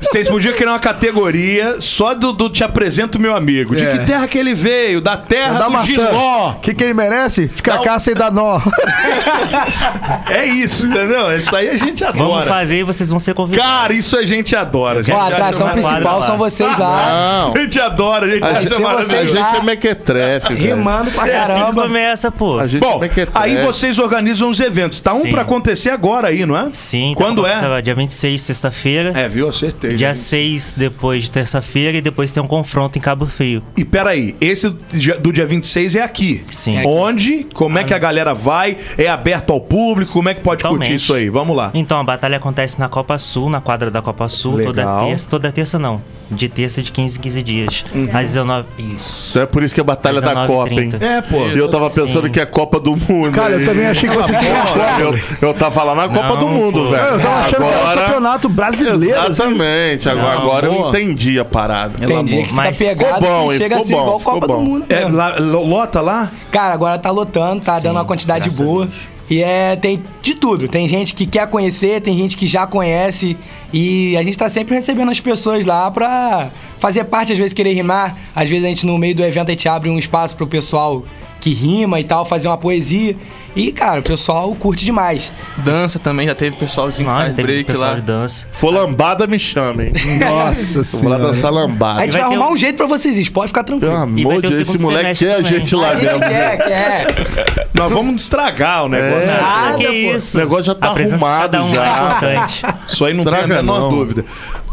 Vocês 0.03 0.29
podiam 0.29 0.53
criar 0.55 0.71
uma 0.73 0.79
categoria 0.79 1.77
só 1.81 2.13
do, 2.15 2.33
do 2.33 2.51
Te 2.51 2.63
Apresento 2.65 3.19
Meu 3.19 3.35
Amigo. 3.35 3.75
De 3.77 3.85
É. 3.85 3.99
que 3.99 4.05
terra 4.07 4.27
que 4.29 4.37
ele 4.37 4.55
veio? 4.55 5.01
Da 5.01 5.17
terra 5.17 5.59
Da 5.59 5.65
do 5.67 5.71
maçã. 5.73 5.87
Giló. 5.87 6.51
O 6.51 6.55
que, 6.61 6.75
que 6.75 6.83
ele 6.85 6.93
merece? 6.95 7.47
De 7.47 7.63
cacaça 7.63 8.11
e 8.11 8.15
da 8.15 8.31
nó. 8.31 8.61
É 10.31 10.45
isso, 10.47 10.87
entendeu? 10.87 11.37
Isso 11.37 11.55
aí 11.55 11.69
a 11.69 11.77
gente 11.77 12.03
adora. 12.05 12.29
Vamos 12.29 12.49
fazer 12.49 12.81
e 12.81 12.83
vocês 12.83 13.11
vão 13.11 13.19
ser 13.19 13.35
convidados. 13.35 13.71
Cara, 13.71 13.93
isso 13.93 14.17
a 14.17 14.25
gente 14.25 14.55
adora. 14.57 15.01
A 15.01 15.03
gente 15.03 15.15
Ó, 15.15 15.21
a 15.21 15.29
atração 15.29 15.69
principal 15.71 16.01
quadra 16.03 16.23
são 16.23 16.31
lá. 16.33 16.37
vocês 16.37 16.79
lá, 16.79 17.43
Não, 17.47 17.55
A 17.55 17.59
gente 17.63 17.81
adora, 17.81 18.27
a 18.27 18.31
gente 18.31 18.43
a 18.43 18.47
acha 18.47 18.61
gente, 18.61 18.69
ser 18.77 18.87
a 18.87 18.93
vocês 18.97 19.31
gente 19.31 19.57
é 19.57 19.63
mequetrefe, 19.63 20.55
velho. 20.55 20.77
rimando 20.77 21.11
pra 21.11 21.29
É 21.29 21.39
assim 21.39 21.53
que 21.55 21.59
caramba. 21.61 21.83
começa, 21.83 22.31
pô. 22.31 22.59
A 22.59 22.67
gente 22.67 22.81
Bom, 22.81 22.97
é 22.97 23.01
mequetrefe. 23.01 23.31
aí 23.35 23.63
vocês 23.65 23.99
organizam 23.99 24.49
os 24.49 24.59
eventos. 24.61 25.01
Tá 25.01 25.13
um 25.15 25.23
Sim. 25.23 25.31
pra 25.31 25.43
acontecer 25.43 25.91
agora 25.91 26.29
aí, 26.29 26.45
não 26.47 26.57
é? 26.57 26.69
Sim. 26.73 27.15
Quando 27.17 27.43
tá, 27.43 27.49
é? 27.49 27.55
começa 27.57 27.83
Dia 27.83 27.95
26, 27.95 28.41
sexta-feira. 28.41 29.13
É, 29.15 29.29
viu? 29.29 29.49
Acertei. 29.49 29.92
Dia 29.97 30.15
6 30.15 30.75
depois 30.77 31.25
de 31.25 31.31
terça-feira 31.31 31.99
e 31.99 32.01
depois 32.01 32.33
tem 32.33 32.43
um 32.43 32.47
confronto 32.47 32.99
em 32.99 33.01
Cabo 33.01 33.27
Frio. 33.27 33.63
E 33.77 33.85
peraí, 33.85 34.35
esse 34.41 34.69
do 34.69 34.79
dia- 34.99 35.19
do 35.19 35.33
dia 35.33 35.47
26 35.47 35.95
é 35.97 36.03
aqui. 36.03 36.43
Sim. 36.51 36.85
Onde? 36.87 37.47
Como 37.55 37.79
é 37.79 37.85
que 37.85 37.95
a 37.95 37.99
galera 37.99 38.35
vai? 38.35 38.77
É 38.99 39.09
aberto 39.09 39.53
ao 39.53 39.61
público? 39.61 40.13
Como 40.13 40.29
é 40.29 40.35
que 40.35 40.41
pode 40.41 40.63
curtir 40.63 40.75
Totalmente. 40.79 41.03
isso 41.03 41.15
aí? 41.15 41.29
Vamos 41.29 41.57
lá. 41.57 41.71
Então, 41.75 41.99
a 41.99 42.05
batalha 42.05 42.37
acontece 42.37 42.79
na 42.79 42.89
Copa 42.89 43.17
Sul, 43.19 43.49
na 43.51 43.61
quadra 43.61 43.91
da 43.91 44.01
Copa 44.03 44.29
Sul, 44.29 44.63
toda 44.63 44.81
Legal. 44.85 45.07
terça. 45.07 45.29
Toda 45.31 45.53
terça 45.53 45.79
não. 45.79 46.01
De 46.31 46.49
terça 46.49 46.83
de 46.83 46.91
15 46.91 47.19
em 47.19 47.21
15 47.21 47.43
dias. 47.43 47.85
Às 48.11 48.29
19. 48.29 48.67
Isso. 48.79 49.27
Então 49.31 49.43
é 49.43 49.47
por 49.47 49.63
isso 49.63 49.75
que 49.75 49.81
é 49.81 49.83
a 49.83 49.85
batalha 49.85 50.19
da 50.19 50.33
19h30. 50.35 50.47
Copa, 50.47 50.71
hein? 50.81 50.93
É, 51.01 51.21
pô. 51.21 51.47
E 51.49 51.59
eu 51.59 51.69
tava 51.69 51.91
pensando 51.91 52.27
Sim. 52.27 52.33
que 52.33 52.41
é 52.41 52.47
Copa 52.47 52.81
do 52.81 52.97
Mundo. 52.97 53.33
Cara, 53.33 53.53
eu 53.57 53.65
também 53.67 53.87
achei 53.87 54.09
que 54.09 54.17
você 54.17 54.33
queria 54.33 54.63
a 54.63 54.67
Copa. 54.67 55.01
Eu, 55.01 55.49
eu 55.49 55.55
tava 55.55 55.83
lá 55.83 55.95
na 55.95 56.09
Copa 56.09 56.29
Não, 56.29 56.39
do 56.39 56.49
Mundo, 56.49 56.85
pô. 56.85 56.91
velho. 56.91 57.03
Eu 57.03 57.21
tava 57.21 57.41
achando 57.41 57.67
que 57.67 57.75
era 57.75 58.01
o 58.01 58.05
campeonato 58.07 58.49
brasileiro. 58.49 59.19
assim. 59.21 59.35
Exatamente. 59.93 60.09
Agora, 60.09 60.35
Não, 60.35 60.43
agora 60.43 60.67
eu 60.67 60.89
entendi 60.89 61.39
a 61.39 61.45
parada. 61.45 61.99
Tem 62.07 62.25
dia 62.25 62.39
que 62.39 62.49
fica 62.49 62.55
Mas 62.55 62.79
pegado 62.79 63.15
ficou 63.17 63.21
bom, 63.21 63.53
e 63.53 63.57
chega 63.59 63.77
Ficou 63.77 63.83
a 63.83 63.87
ser 63.87 63.93
bom, 63.95 64.03
igual 64.03 64.21
Copa 64.21 64.47
bom. 64.47 64.55
do 64.55 64.61
Mundo. 64.61 64.87
É, 64.89 65.01
lá- 65.09 65.37
lo- 65.39 65.67
lota 65.67 66.01
lá? 66.01 66.31
Cara, 66.51 66.75
agora 66.75 66.99
tá 66.99 67.11
lotando, 67.11 67.63
tá 67.65 67.77
Sim, 67.77 67.83
dando 67.85 67.97
uma 67.97 68.05
quantidade 68.05 68.49
boa. 68.57 68.89
E 69.31 69.43
é, 69.43 69.77
tem 69.77 70.03
de 70.21 70.35
tudo. 70.35 70.69
Tem 70.69 70.87
gente 70.87 71.15
que 71.15 71.25
quer 71.25 71.47
conhecer, 71.47 72.01
tem 72.03 72.17
gente 72.17 72.37
que 72.37 72.47
já 72.47 72.67
conhece. 72.67 73.37
E 73.73 74.15
a 74.17 74.23
gente 74.23 74.37
tá 74.37 74.49
sempre 74.49 74.75
recebendo 74.75 75.11
as 75.11 75.21
pessoas 75.21 75.65
lá 75.65 75.91
pra 75.91 76.51
fazer 76.79 77.05
parte, 77.05 77.33
às 77.33 77.39
vezes 77.39 77.55
querer 77.55 77.73
rimar. 77.73 78.17
Às 78.35 78.51
vezes 78.51 78.65
a 78.65 78.69
gente, 78.69 78.85
no 78.85 78.99
meio 78.99 79.15
do 79.15 79.23
evento, 79.23 79.49
a 79.49 79.53
gente 79.53 79.67
abre 79.69 79.89
um 79.89 79.99
espaço 79.99 80.37
pro 80.37 80.47
pessoal 80.47 81.03
que 81.43 81.53
rima 81.53 81.99
e 82.01 82.05
tal, 82.05 82.25
fazer 82.25 82.49
uma 82.49 82.57
poesia. 82.57 83.15
E, 83.55 83.71
cara, 83.71 84.01
o 84.01 84.03
pessoal 84.03 84.55
curte 84.55 84.83
demais. 84.83 85.31
Dança 85.59 85.99
também, 85.99 86.27
já 86.27 86.35
teve 86.35 86.57
pessoalzinho 86.57 87.07
que 87.07 87.13
Nossa, 87.13 87.25
faz 87.25 87.35
teve 87.37 87.49
break 87.49 87.65
pessoal 87.65 87.91
lá. 87.91 87.97
de 87.97 88.03
dança. 88.03 88.47
For 88.51 88.73
lambada, 88.73 89.27
me 89.27 89.39
chamem. 89.39 89.93
Nossa 90.19 90.83
Vou 91.01 91.11
lá 91.11 91.17
senhora. 91.19 91.19
dançar 91.19 91.53
lambada. 91.53 92.01
A 92.01 92.05
gente 92.05 92.13
vai 92.13 92.23
vai 92.23 92.31
arrumar 92.31 92.49
um- 92.49 92.53
um 92.55 92.57
jeito 92.57 92.77
pra 92.77 92.87
vocês 92.87 93.19
ir, 93.19 93.31
pode 93.31 93.49
ficar 93.49 93.63
Pelo 93.65 93.79
tranquilo. 93.79 93.93
Vai 93.93 94.03
amor 94.31 94.41
de 94.41 94.47
o 94.47 94.51
Deus, 94.51 94.69
esse 94.69 94.79
moleque 94.79 95.19
quer 95.27 95.35
a 95.35 95.43
gente 95.43 95.75
lá 95.77 95.93
dentro. 95.93 96.19
quer, 96.21 96.57
quer. 96.65 97.69
Nós 97.75 97.93
vamos 97.93 98.23
estragar 98.23 98.87
o 98.87 98.89
negócio. 98.89 99.29
É. 99.31 99.41
Ah, 99.43 99.75
que 99.77 99.87
isso. 99.87 100.39
O 100.39 100.41
negócio 100.41 100.65
já 100.65 100.75
tá 100.75 100.89
arrumado 100.89 101.59
um 101.59 101.75
já. 101.75 101.85
é 101.85 101.91
importante. 102.37 102.63
Isso 102.87 103.05
aí 103.05 103.13
não 103.13 103.25
tem 103.25 103.35
a 103.35 103.37
Estraga 103.41 103.63
menor 103.63 103.81
não. 103.81 103.91
dúvida. 103.91 104.25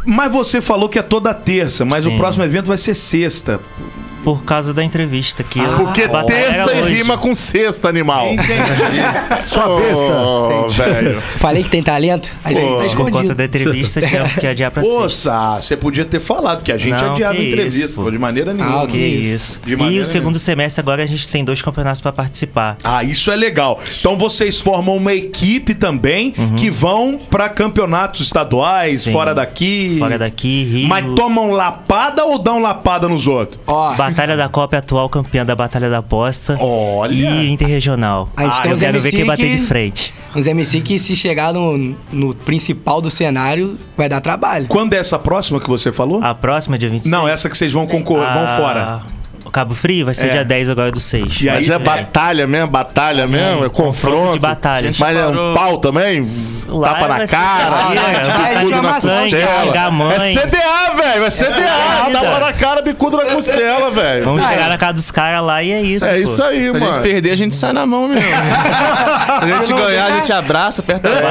Mas 0.05 0.31
você 0.31 0.61
falou 0.61 0.87
que 0.87 0.97
é 0.97 1.01
toda 1.01 1.33
terça, 1.33 1.83
mas 1.83 2.05
o 2.05 2.11
Sim. 2.11 2.17
próximo 2.17 2.45
evento 2.45 2.67
vai 2.67 2.77
ser 2.77 2.93
sexta. 2.95 3.59
Por 4.35 4.43
causa 4.43 4.73
da 4.73 4.83
entrevista 4.83 5.43
que 5.43 5.59
eu- 5.59 5.73
Porque 5.77 6.03
a 6.03 6.23
terça 6.23 6.71
e 6.73 6.93
rima 6.93 7.17
com 7.17 7.33
sexta, 7.33 7.89
animal. 7.89 8.27
Sua 9.45 9.79
besta. 9.79 10.05
Ô, 10.05 10.69
velho. 10.69 11.21
Falei 11.37 11.63
que 11.63 11.69
tem 11.69 11.81
talento, 11.81 12.31
às 12.43 12.53
vezes 12.53 12.69
tá 12.69 12.75
Por 12.75 12.77
conta 12.77 12.87
escondido. 13.09 13.35
da 13.35 13.45
entrevista, 13.45 14.01
tivemos 14.01 14.35
que 14.37 14.47
adiar 14.47 14.71
pra 14.71 14.83
sexta. 14.83 15.09
Sá, 15.09 15.55
você 15.61 15.75
podia 15.77 16.05
ter 16.05 16.19
falado 16.19 16.63
que 16.63 16.71
a 16.71 16.77
gente 16.77 17.01
Não, 17.01 17.13
adiava 17.13 17.37
a 17.37 17.43
entrevista, 17.43 17.85
isso, 17.85 18.01
pô. 18.01 18.09
de 18.11 18.17
maneira 18.19 18.53
nenhuma. 18.53 18.83
Ah, 18.83 18.87
Que 18.87 18.97
isso. 18.97 19.59
De 19.65 19.73
E 19.73 19.99
o 19.99 20.05
segundo 20.05 20.37
semestre 20.39 20.81
agora 20.81 21.03
a 21.03 21.05
gente 21.05 21.27
tem 21.29 21.43
dois 21.43 21.61
campeonatos 21.61 22.01
pra 22.01 22.11
participar. 22.11 22.77
Ah, 22.83 23.03
isso 23.03 23.31
é 23.31 23.35
legal. 23.35 23.79
Então 23.99 24.17
vocês 24.17 24.59
formam 24.59 24.95
uma 24.95 25.13
equipe 25.13 25.73
também 25.73 26.33
que 26.57 26.69
vão 26.69 27.19
pra 27.29 27.49
campeonatos 27.49 28.21
estaduais, 28.21 29.01
Sim. 29.01 29.11
fora 29.11 29.33
daqui. 29.33 29.97
Fora 29.99 30.17
daqui, 30.17 30.63
Rio. 30.63 30.87
Mas 30.87 31.05
tomam 31.15 31.51
lapada 31.51 32.23
ou 32.25 32.37
dão 32.39 32.59
lapada 32.61 33.07
nos 33.07 33.27
outros? 33.27 33.59
Ó, 33.67 33.93
Batalha 34.19 34.35
da 34.35 34.49
Copa 34.49 34.75
é 34.75 34.79
atual 34.79 35.07
campeã 35.07 35.45
da 35.45 35.55
Batalha 35.55 35.89
da 35.89 35.99
Aposta. 35.99 36.57
Olha. 36.59 37.13
E 37.13 37.49
Interregional. 37.49 38.27
A 38.35 38.43
gente 38.43 38.57
Ah, 38.59 38.61
tem 38.63 38.71
eu 38.71 38.77
quero 38.77 38.97
MC 38.97 39.09
ver 39.11 39.15
quem 39.15 39.25
bater 39.25 39.49
que- 39.49 39.55
de 39.55 39.61
frente. 39.65 40.13
uns 40.35 40.45
MC 40.45 40.81
que 40.81 40.99
se 40.99 41.15
chegar 41.15 41.53
no, 41.53 41.95
no 42.11 42.35
principal 42.35 42.99
do 42.99 43.09
cenário, 43.09 43.77
vai 43.95 44.09
dar 44.09 44.19
trabalho. 44.19 44.67
Quando 44.67 44.93
é 44.93 44.97
essa 44.97 45.17
próxima 45.17 45.57
que 45.61 45.69
você 45.69 45.89
falou? 45.93 46.21
A 46.21 46.35
próxima, 46.35 46.77
dia 46.77 46.89
26. 46.89 47.09
Não, 47.09 47.29
essa 47.29 47.49
que 47.49 47.57
vocês 47.57 47.71
vão 47.71 47.87
concorrer, 47.87 48.27
vão 48.33 48.43
Ah, 48.45 48.57
fora. 48.59 49.01
O 49.49 49.51
Cabo 49.51 49.73
Frio 49.73 50.05
vai 50.05 50.13
ser 50.13 50.27
É. 50.27 50.29
dia 50.33 50.45
10 50.45 50.69
agora 50.69 50.91
do 50.91 50.99
6. 50.99 51.41
E 51.41 51.49
aí- 51.49 51.55
Mas 51.65 51.69
é 51.69 51.79
batalha 51.79 52.45
mesmo, 52.45 52.67
batalha 52.67 53.25
Sim, 53.25 53.31
mesmo, 53.33 53.65
é 53.65 53.69
confronto 53.69 53.89
confronto. 54.09 54.33
de 54.33 54.39
batalha. 54.39 54.91
Mas 54.99 55.17
é 55.17 55.25
um 55.25 55.31
parou- 55.33 55.53
pau 55.55 55.77
também? 55.79 56.23
Lá 56.67 56.93
Tapa 56.93 57.07
na 57.07 57.27
cara, 57.27 57.75
bicudo 58.59 58.81
na 58.83 58.93
costela. 58.93 59.29
xingar 59.65 59.85
a 59.85 59.91
mãe. 59.91 60.35
É 60.35 60.39
CDA, 60.39 60.93
velho, 61.01 61.25
é 61.25 61.29
CDA. 61.31 61.49
vida. 62.05 62.19
Tapa 62.19 62.39
na 62.39 62.53
cara, 62.53 62.81
bicudo 62.83 63.17
na 63.17 63.25
costela, 63.25 63.89
velho. 63.89 64.23
Vamos 64.25 64.43
chegar 64.45 64.69
na 64.69 64.77
casa 64.77 64.93
dos 64.93 65.09
caras 65.09 65.43
lá 65.43 65.63
e 65.63 65.71
é 65.71 65.81
isso. 65.81 66.05
É 66.05 66.19
isso 66.19 66.43
aí, 66.43 66.63
Se 66.65 66.69
a 66.69 66.73
mano. 66.73 66.85
gente 66.93 66.99
perder, 67.01 67.31
a 67.31 67.35
gente 67.35 67.55
sai 67.55 67.73
na 67.73 67.85
mão 67.87 68.07
mesmo. 68.07 68.21
Se 69.39 69.45
a 69.45 69.47
gente 69.61 69.73
ganhar, 69.73 70.05
a 70.05 70.11
gente 70.17 70.31
abraça, 70.31 70.81
aperta 70.81 71.09
a 71.09 71.11
mão. 71.11 71.21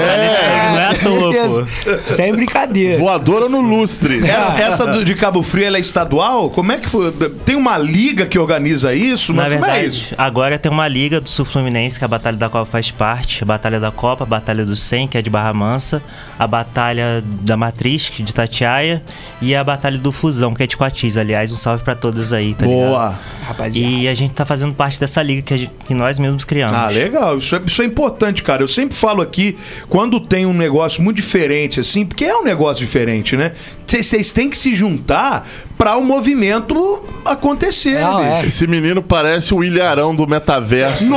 Não 0.73 0.79
é 0.81 0.87
à 0.87 0.95
toa, 0.95 1.33
pô. 1.33 1.99
Sem 2.05 2.33
brincadeira. 2.35 2.99
Voadora 2.99 3.49
no 3.49 3.61
lustre. 3.61 4.23
Essa, 4.29 4.87
de 5.05 5.15
Cabo 5.15 5.41
Frio, 5.43 5.67
ela 5.67 5.77
é 5.77 5.81
estadual? 5.81 6.51
Como 6.51 6.73
é 6.73 6.79
que 6.79 6.89
foi? 6.89 7.13
Tem 7.45 7.55
uma 7.55 7.79
liga 7.79 8.08
que 8.15 8.39
organiza 8.39 8.95
isso? 8.95 9.33
Na 9.33 9.47
é 9.47 9.49
verdade, 9.51 9.87
isso? 9.89 10.15
agora 10.17 10.59
tem 10.59 10.71
uma 10.71 10.87
liga 10.89 11.21
do 11.21 11.29
Sul 11.29 11.45
Fluminense, 11.45 11.99
que 11.99 12.05
a 12.05 12.09
Batalha 12.09 12.37
da 12.37 12.49
Copa 12.49 12.67
faz 12.71 12.91
parte. 12.91 13.43
A 13.43 13.47
Batalha 13.47 13.79
da 13.81 13.91
Copa, 13.91 14.25
a 14.25 14.27
Batalha 14.27 14.65
do 14.65 14.77
100, 14.77 15.09
que 15.09 15.19
é 15.19 15.23
de 15.23 15.31
Barra 15.31 15.53
Mansa. 15.53 16.03
A 16.39 16.47
Batalha 16.47 17.23
da 17.43 17.57
Matriz, 17.57 18.09
que 18.09 18.23
é 18.23 18.25
de 18.25 18.33
Tatiaia. 18.35 19.03
E 19.43 19.55
a 19.55 19.63
Batalha 19.63 19.99
do 19.99 20.13
Fusão, 20.13 20.55
que 20.55 20.63
é 20.63 20.67
de 20.67 20.77
Coatiz. 20.77 21.17
Aliás, 21.17 21.53
um 21.53 21.57
salve 21.57 21.83
pra 21.85 21.95
todas 21.95 22.33
aí, 22.33 22.55
tá 22.55 22.67
ligado? 22.67 22.89
Boa. 22.89 23.19
Rapaziada. 23.47 23.93
E 23.93 24.09
a 24.09 24.15
gente 24.15 24.35
tá 24.35 24.45
fazendo 24.45 24.75
parte 24.75 25.01
dessa 25.01 25.23
liga 25.23 25.43
que, 25.43 25.55
a 25.55 25.57
gente- 25.57 25.73
que 25.87 25.95
nós 25.95 26.19
mesmos 26.19 26.45
criamos. 26.45 26.77
Ah, 26.77 26.89
legal. 26.89 27.39
Isso 27.39 27.57
é, 27.57 27.61
isso 27.65 27.83
é 27.83 27.85
importante, 27.85 28.43
cara. 28.43 28.63
Eu 28.63 28.69
sempre 28.69 28.97
falo 28.97 29.23
aqui, 29.23 29.57
quando 29.89 30.21
tem 30.21 30.45
um 30.47 30.53
negócio 30.53 31.03
muito 31.03 31.17
diferente, 31.17 31.81
assim, 31.81 32.05
porque 32.05 32.25
é 32.25 32.37
um 32.37 32.45
negócio 32.45 32.85
diferente, 32.85 33.37
né? 33.37 33.53
Vocês 33.87 34.33
têm 34.33 34.51
que 34.51 34.59
se 34.59 34.75
juntar 34.75 35.47
pra 35.77 35.97
o 35.97 36.05
movimento 36.05 36.99
acontecer. 37.25 37.98
Não, 38.01 38.19
bicho. 38.21 38.33
é. 38.33 38.47
Esse 38.47 38.67
menino 38.67 39.03
parece 39.03 39.55
o 39.55 39.63
ilharão 39.65 40.15
do 40.15 40.27
metaverso. 40.27 41.09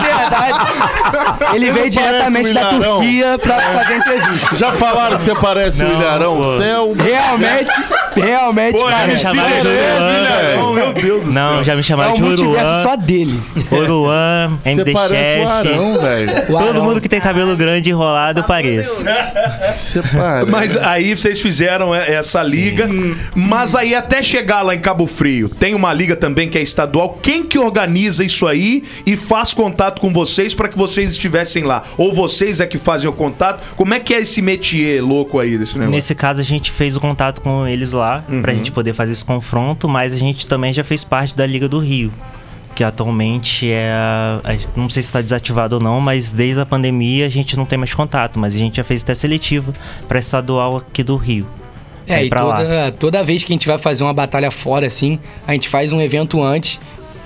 Verdade. 0.00 0.70
Ele 1.54 1.72
veio 1.72 1.90
diretamente 1.90 2.50
um 2.50 2.54
da. 2.54 2.64
Turquia 2.70 3.38
pra 3.38 3.58
fazer 3.60 3.96
entrevista. 3.96 4.54
Já 4.56 4.72
falaram 4.72 5.16
que 5.18 5.24
você 5.24 5.34
parece 5.34 5.82
o 5.84 5.88
Não, 5.88 6.00
ilharão? 6.00 6.36
pô. 6.36 6.44
Você 6.44 6.62
é 6.64 6.78
o... 6.78 6.92
Realmente, 6.92 7.70
realmente, 8.14 8.78
Pô, 8.78 8.84
cara. 8.84 9.06
me 9.06 9.12
MC 9.14 9.24
chamaram 9.24 9.48
de 9.48 9.62
Beleza, 9.62 9.98
Luan, 9.98 10.18
Ilharão, 10.20 10.72
Meu 10.74 10.92
Deus 10.92 11.22
do 11.24 11.32
Não, 11.32 11.54
céu. 11.56 11.64
já 11.64 11.74
me 11.74 11.80
É 11.80 11.82
chamaram 11.82 12.14
de 12.14 12.22
Uruan, 12.22 12.82
só 12.82 12.96
dele. 12.96 13.40
Uruan, 13.72 14.58
Você 14.62 14.70
MD 14.70 14.92
parece 14.92 15.40
o. 15.40 15.48
Arão, 15.48 15.98
velho. 16.00 16.30
O 16.42 16.46
Todo 16.58 16.68
Arão. 16.68 16.84
mundo 16.84 17.00
que 17.00 17.08
tem 17.08 17.20
cabelo 17.20 17.56
grande 17.56 17.90
enrolado, 17.90 18.40
eu 18.40 18.44
pareço. 18.44 19.04
Você 19.72 20.02
parece. 20.16 20.50
Mas 20.50 20.76
aí 20.76 21.14
vocês 21.16 21.40
fizeram 21.40 21.94
essa 21.94 22.42
liga, 22.42 22.88
mas 23.34 23.74
aí 23.74 23.94
até 23.94 24.22
chegar 24.22 24.62
lá 24.62 24.74
em 24.74 24.80
Cabo 24.80 25.06
Frio, 25.06 25.39
tem 25.48 25.74
uma 25.74 25.92
liga 25.92 26.14
também 26.16 26.48
que 26.48 26.58
é 26.58 26.62
estadual. 26.62 27.18
Quem 27.22 27.44
que 27.44 27.58
organiza 27.58 28.22
isso 28.24 28.46
aí 28.46 28.82
e 29.06 29.16
faz 29.16 29.52
contato 29.54 30.00
com 30.00 30.12
vocês 30.12 30.54
para 30.54 30.68
que 30.68 30.76
vocês 30.76 31.10
estivessem 31.12 31.62
lá? 31.64 31.82
Ou 31.96 32.14
vocês 32.14 32.60
é 32.60 32.66
que 32.66 32.78
fazem 32.78 33.08
o 33.08 33.12
contato? 33.12 33.60
Como 33.76 33.94
é 33.94 34.00
que 34.00 34.14
é 34.14 34.20
esse 34.20 34.42
métier 34.42 35.02
louco 35.02 35.38
aí 35.38 35.56
desse 35.58 35.74
negócio? 35.74 35.90
Nesse 35.94 36.14
caso, 36.14 36.40
a 36.40 36.44
gente 36.44 36.70
fez 36.70 36.96
o 36.96 37.00
contato 37.00 37.40
com 37.40 37.66
eles 37.66 37.92
lá, 37.92 38.24
pra 38.42 38.52
gente 38.52 38.70
poder 38.72 38.92
fazer 38.94 39.12
esse 39.12 39.24
confronto, 39.24 39.88
mas 39.88 40.14
a 40.14 40.18
gente 40.18 40.46
também 40.46 40.72
já 40.72 40.84
fez 40.84 41.04
parte 41.04 41.34
da 41.36 41.46
Liga 41.46 41.68
do 41.68 41.78
Rio. 41.78 42.12
Que 42.74 42.84
atualmente 42.84 43.68
é. 43.68 43.90
a- 43.92 44.40
a- 44.44 44.56
Não 44.78 44.88
sei 44.88 45.02
se 45.02 45.08
está 45.08 45.20
desativado 45.20 45.76
ou 45.76 45.82
não, 45.82 46.00
mas 46.00 46.30
desde 46.32 46.60
a 46.60 46.64
pandemia 46.66 47.26
a 47.26 47.28
gente 47.28 47.56
não 47.56 47.66
tem 47.66 47.76
mais 47.76 47.92
contato. 47.92 48.38
Mas 48.38 48.54
a 48.54 48.58
gente 48.58 48.76
já 48.76 48.84
fez 48.84 49.02
até 49.02 49.14
seletiva 49.14 49.72
pra 50.08 50.18
estadual 50.20 50.76
aqui 50.76 51.02
do 51.02 51.16
Rio. 51.16 51.46
É, 52.12 52.24
e 52.24 52.28
pra 52.28 52.42
lá. 52.42 52.56
toda, 52.56 52.92
toda 52.92 53.24
vez 53.24 53.44
que 53.44 53.52
a 53.52 53.54
gente 53.54 53.66
vai 53.66 53.78
fazer 53.78 54.02
uma 54.02 54.12
batalha 54.12 54.50
fora, 54.50 54.86
assim, 54.86 55.18
a 55.46 55.52
gente 55.52 55.68
faz 55.68 55.92
um 55.92 56.00
evento 56.00 56.42
antes, 56.42 56.80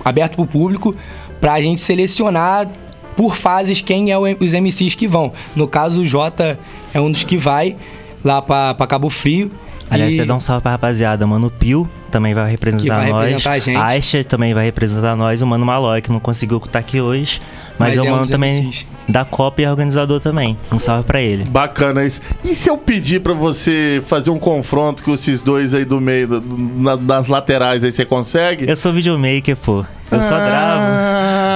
aberto 0.05 0.37
pro 0.37 0.47
público, 0.47 0.95
pra 1.41 1.61
gente 1.61 1.81
selecionar 1.81 2.69
por 3.17 3.37
fases 3.37 3.81
quem 3.81 4.11
é 4.11 4.19
os 4.19 4.53
MCs 4.53 4.95
que 4.95 5.07
vão. 5.07 5.33
No 5.55 5.67
caso, 5.67 6.01
o 6.01 6.07
Jota 6.07 6.59
é 6.93 7.01
um 7.01 7.11
dos 7.11 7.23
que 7.23 7.37
vai 7.37 7.77
lá 8.25 8.43
pra, 8.43 8.75
pra 8.75 8.87
Cabo 8.87 9.09
Frio. 9.09 9.51
Aliás, 9.91 10.15
e... 10.15 10.19
até 10.19 10.27
dar 10.27 10.35
um 10.35 10.41
salve 10.41 10.63
pra 10.63 10.73
rapaziada. 10.73 11.27
Mano 11.27 11.51
Pio 11.51 11.89
também 12.11 12.35
vai 12.35 12.51
representar 12.51 12.97
vai 12.97 13.11
nós. 13.11 13.27
representar 13.27 13.53
a 13.53 13.59
gente. 13.59 13.77
Aisha 13.77 14.25
também 14.25 14.55
vai 14.55 14.65
representar 14.65 15.15
nós. 15.15 15.43
O 15.43 15.47
Mano 15.47 15.65
Malói, 15.65 16.01
que 16.01 16.11
não 16.11 16.21
conseguiu 16.21 16.59
estar 16.59 16.79
aqui 16.79 17.01
hoje. 17.01 17.41
Mas, 17.79 17.97
Mas 17.97 18.05
é 18.05 18.07
é 18.07 18.13
um 18.13 18.15
mano 18.17 18.27
também 18.29 18.61
MCs. 18.63 18.87
da 19.09 19.25
Copa 19.25 19.61
e 19.61 19.65
é 19.65 19.71
organizador 19.71 20.21
também. 20.21 20.57
Um 20.71 20.79
salve 20.79 21.03
pra 21.05 21.21
ele. 21.21 21.45
Bacana 21.45 22.05
isso. 22.05 22.21
E 22.45 22.55
se 22.55 22.71
eu 22.71 22.79
pedir 22.79 23.21
pra 23.21 23.33
você 23.33 24.01
fazer 24.07 24.31
um 24.31 24.39
confronto 24.39 25.03
com 25.03 25.13
esses 25.13 25.43
dois 25.43 25.75
aí 25.75 25.85
do 25.85 26.01
meio, 26.01 26.43
na- 26.77 26.95
das 26.97 27.27
laterais 27.27 27.83
aí, 27.85 27.91
você 27.91 28.05
consegue? 28.05 28.69
Eu 28.71 28.77
sou 28.77 28.93
videomaker, 28.93 29.57
pô. 29.57 29.85
Eu 30.11 30.23
só 30.23 30.35
Ah. 30.37 30.41
gravo. 30.47 30.85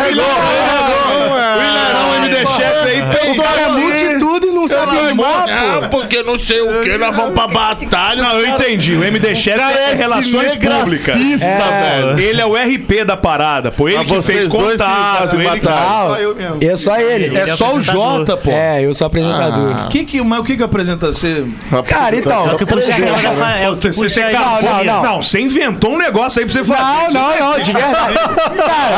O 0.00 1.62
Ilharão 1.62 2.14
MD 2.24 2.46
Chef 2.46 2.88
aí 2.88 3.00
O 3.32 3.42
cara 3.42 3.60
é 3.60 3.68
multitudo 3.70 4.46
e 4.46 4.50
não 4.50 4.68
sabe 4.68 4.96
rimar, 5.08 5.46
Ah, 5.48 5.79
pô. 5.79 5.79
Porque 5.90 6.22
não 6.22 6.38
sei 6.38 6.60
o 6.60 6.82
que, 6.82 6.96
nós 6.96 7.14
vamos 7.14 7.34
pra 7.34 7.46
batalha. 7.46 8.22
Não, 8.22 8.38
eu 8.38 8.46
entendi. 8.48 8.94
O 8.94 9.04
MD 9.04 9.34
Chef 9.34 9.58
é 9.60 9.94
relações 9.94 10.56
públicas. 10.56 11.16
velho. 11.16 12.18
Ele 12.18 12.40
é 12.40 12.46
o 12.46 12.54
RP 12.54 13.04
da 13.04 13.16
parada, 13.16 13.70
pô. 13.70 13.88
Ele 13.88 13.98
Ah, 13.98 14.04
que 14.04 14.22
fez 14.22 14.46
contato. 14.48 15.34
Ele 15.34 15.48
que... 15.50 15.66
batalha. 15.66 16.28
Não, 16.28 16.58
é 16.70 16.76
só 16.76 16.96
ele. 16.98 17.36
É 17.36 17.46
só 17.56 17.74
o. 17.74 17.80
Jota, 17.82 18.36
pô. 18.36 18.50
É, 18.50 18.82
eu 18.84 18.94
sou 18.94 19.06
apresentador. 19.06 19.88
Que 19.88 20.04
que, 20.04 20.22
mas 20.22 20.40
o 20.40 20.44
que 20.44 20.56
que 20.56 20.62
apresenta 20.62 21.08
você? 21.08 21.44
Cara, 21.86 22.16
então. 22.16 22.50
É 22.50 22.54
o 22.54 22.56
que 22.56 22.66
puxa 22.66 22.92
aquela 22.94 23.16
é 23.18 23.76
que 23.76 23.92
Você, 23.92 24.20
não, 24.32 24.84
não. 24.84 25.02
não, 25.02 25.22
você 25.22 25.40
inventou 25.40 25.92
um 25.94 25.98
negócio 25.98 26.40
aí 26.40 26.46
pra 26.46 26.52
você 26.52 26.64
fazer. 26.64 27.12
Não, 27.14 27.20
não, 27.38 27.50
não, 27.52 27.60
de 27.60 27.72
verdade. 27.72 28.14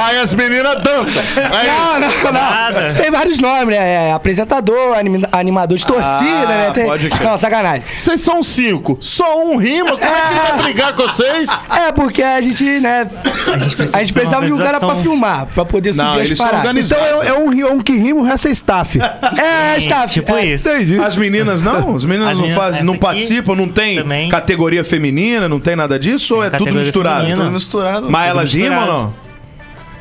Aí 0.07 0.19
as 0.19 0.35
meninas 0.35 0.83
dançam. 0.83 1.23
Não, 1.37 2.01
não, 2.01 2.09
não. 2.25 2.33
Nada. 2.33 2.95
Tem 3.01 3.11
vários 3.11 3.39
nomes, 3.39 3.69
né? 3.69 4.09
É 4.09 4.13
apresentador, 4.13 4.97
anima- 4.99 5.29
animador 5.33 5.79
de 5.79 5.87
torcida, 5.87 6.47
né? 6.47 6.71
Tem... 6.83 6.91
pode 6.91 7.09
crer. 7.11 7.29
Não, 7.29 7.39
sacanagem. 7.39 7.83
Vocês 7.97 8.21
são 8.21 8.43
cinco. 8.43 8.99
Só 9.01 9.45
um 9.45 9.57
rima. 9.57 9.97
Como 9.97 10.05
é 10.05 10.21
que 10.21 10.53
vai 10.53 10.63
brigar 10.63 10.95
com 10.95 11.03
vocês? 11.03 11.49
É, 11.71 11.93
porque 11.93 12.23
a 12.23 12.41
gente, 12.41 12.65
né? 12.65 13.09
A 13.53 13.59
gente 13.59 13.77
precisa, 13.77 13.99
A 13.99 14.01
gente 14.01 14.13
precisava 14.13 14.47
de 14.47 14.53
um 14.53 14.59
cara 14.59 14.79
pra 14.79 14.97
filmar, 14.97 15.47
pra 15.47 15.65
poder 15.65 15.95
Não, 15.95 16.05
subir 16.11 16.21
as 16.21 16.27
eles 16.27 16.39
paradas. 16.39 16.77
Então 16.93 16.99
é, 17.23 17.29
é 17.29 17.35
um, 17.35 17.49
ri- 17.49 17.65
um 17.65 17.81
que 17.81 17.93
rima, 17.97 18.21
o 18.21 18.23
resto 18.25 18.49
é 18.49 18.51
staff. 18.53 18.99
É, 19.01 19.77
staff. 19.79 20.13
Tipo 20.13 20.35
é, 20.35 20.47
isso. 20.47 20.69
Entendi. 20.69 20.99
As 20.99 21.17
meninas 21.17 21.63
não? 21.63 21.97
As 21.97 22.05
meninas 22.05 22.33
As 22.35 22.41
não, 22.41 22.55
fazem, 22.55 22.83
não 22.83 22.97
participam, 22.97 23.55
não 23.55 23.69
tem 23.69 23.97
também. 23.99 24.29
categoria 24.29 24.85
feminina, 24.85 25.49
não 25.49 25.61
tem 25.61 25.77
nada 25.77 25.99
disso? 25.99 26.37
Ou 26.37 26.45
é 26.45 26.51
tudo 26.51 26.73
misturado? 26.73 27.17
feminina. 27.21 27.43
Tudo 27.45 27.53
misturado. 27.53 28.11
Mas 28.11 28.29
elas 28.29 28.51
Tudo 28.51 28.63
rimam 28.63 28.79
ou 28.79 28.85
misturado. 28.85 29.15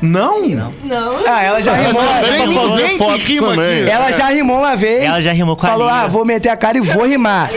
Não? 0.02 0.72
Não? 0.84 1.16
Ah, 1.26 1.42
ela 1.42 1.62
já 1.62 1.72
rimou. 1.74 2.02
Ninguém 2.02 2.98
fazer 2.98 3.18
que 3.18 3.32
rima 3.34 3.48
também. 3.48 3.80
aqui. 3.82 3.90
Ela 3.90 4.12
já 4.12 4.26
rimou 4.26 4.58
uma 4.58 4.76
vez. 4.76 5.04
Ela 5.04 5.22
já 5.22 5.32
rimou 5.32 5.56
com 5.56 5.64
a 5.66 5.70
Falou, 5.70 5.88
ah, 5.88 6.08
vou 6.08 6.24
meter 6.24 6.48
a 6.48 6.56
cara 6.56 6.76
e 6.76 6.80
vou 6.80 7.06
rimar. 7.06 7.48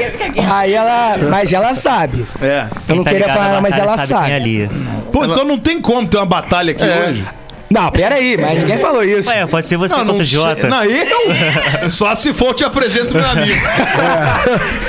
Aí 0.54 0.74
ela. 0.74 1.18
Mas 1.30 1.52
ela 1.52 1.74
sabe. 1.74 2.26
É. 2.42 2.68
Eu 2.88 2.96
não 2.98 3.04
Tá 3.04 3.10
queria 3.12 3.28
falar, 3.30 3.60
mas 3.62 3.78
ela 3.78 3.98
sabe. 3.98 4.08
sabe. 4.08 4.32
É 4.32 4.40
Lia. 4.40 4.70
Pô, 5.12 5.26
então 5.26 5.44
não 5.44 5.58
tem 5.58 5.82
como 5.82 6.08
ter 6.08 6.18
uma 6.18 6.26
batalha 6.26 6.72
aqui 6.72 6.84
hoje. 6.84 7.26
Não, 7.68 7.90
peraí, 7.92 8.38
mas 8.38 8.60
ninguém 8.60 8.78
falou 8.78 9.04
isso. 9.04 9.28
Ué, 9.28 9.46
pode 9.48 9.66
ser 9.66 9.76
você 9.76 9.94
Não, 9.96 10.02
contra 10.02 10.14
o 10.14 10.18
não 10.20 10.26
Jota. 10.26 10.68
Não, 10.68 10.84
eu. 10.86 11.90
Só 11.90 12.14
se 12.14 12.32
for 12.32 12.50
eu 12.50 12.54
te 12.54 12.64
apresento 12.64 13.16
meu 13.16 13.28
amigo. 13.28 13.60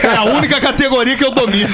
É 0.05 0.15
a 0.17 0.25
única 0.25 0.61
categoria 0.61 1.17
que 1.17 1.25
eu 1.25 1.31
domino. 1.31 1.71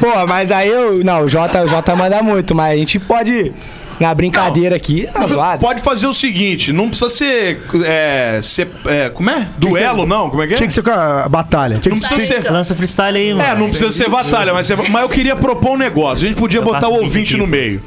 Pô, 0.00 0.26
mas 0.26 0.50
aí 0.50 0.70
eu. 0.70 1.04
Não, 1.04 1.24
o 1.24 1.28
Jota, 1.28 1.62
o 1.62 1.68
Jota 1.68 1.94
manda 1.94 2.22
muito, 2.22 2.54
mas 2.54 2.72
a 2.72 2.76
gente 2.76 2.98
pode. 2.98 3.52
Na 4.00 4.12
brincadeira 4.14 4.74
aqui, 4.76 5.06
tá 5.12 5.26
zoado. 5.26 5.60
Pode 5.60 5.80
fazer 5.82 6.06
o 6.06 6.14
seguinte, 6.14 6.72
não 6.72 6.88
precisa 6.88 7.08
ser. 7.10 7.60
É, 7.84 8.40
ser 8.42 8.68
é, 8.86 9.08
como 9.10 9.30
é? 9.30 9.46
Duelo, 9.56 10.04
não? 10.06 10.28
Como 10.30 10.42
é 10.42 10.46
que 10.48 10.54
é? 10.54 10.56
Tinha 10.56 10.66
que 10.66 10.74
ser 10.74 10.82
com 10.82 10.90
a 10.90 11.28
batalha. 11.28 11.78
Tinha 11.78 11.94
Não 11.94 12.00
que 12.02 12.08
precisa 12.14 12.42
ser. 12.42 12.50
Lança 12.50 12.74
freestyle 12.74 13.16
aí, 13.16 13.32
mano. 13.32 13.48
É, 13.48 13.54
não 13.54 13.68
precisa 13.68 13.92
ser 13.92 14.08
batalha, 14.10 14.52
mas, 14.52 14.68
é- 14.70 14.76
mas 14.76 15.02
eu 15.02 15.08
queria 15.08 15.36
propor 15.36 15.72
um 15.72 15.76
negócio. 15.76 16.24
A 16.24 16.28
gente 16.28 16.38
podia 16.38 16.58
Eu 16.60 16.64
botar 16.64 16.88
o 16.88 16.94
ouvinte 16.94 17.34
aqui, 17.34 17.40
no 17.42 17.46
meio. 17.46 17.80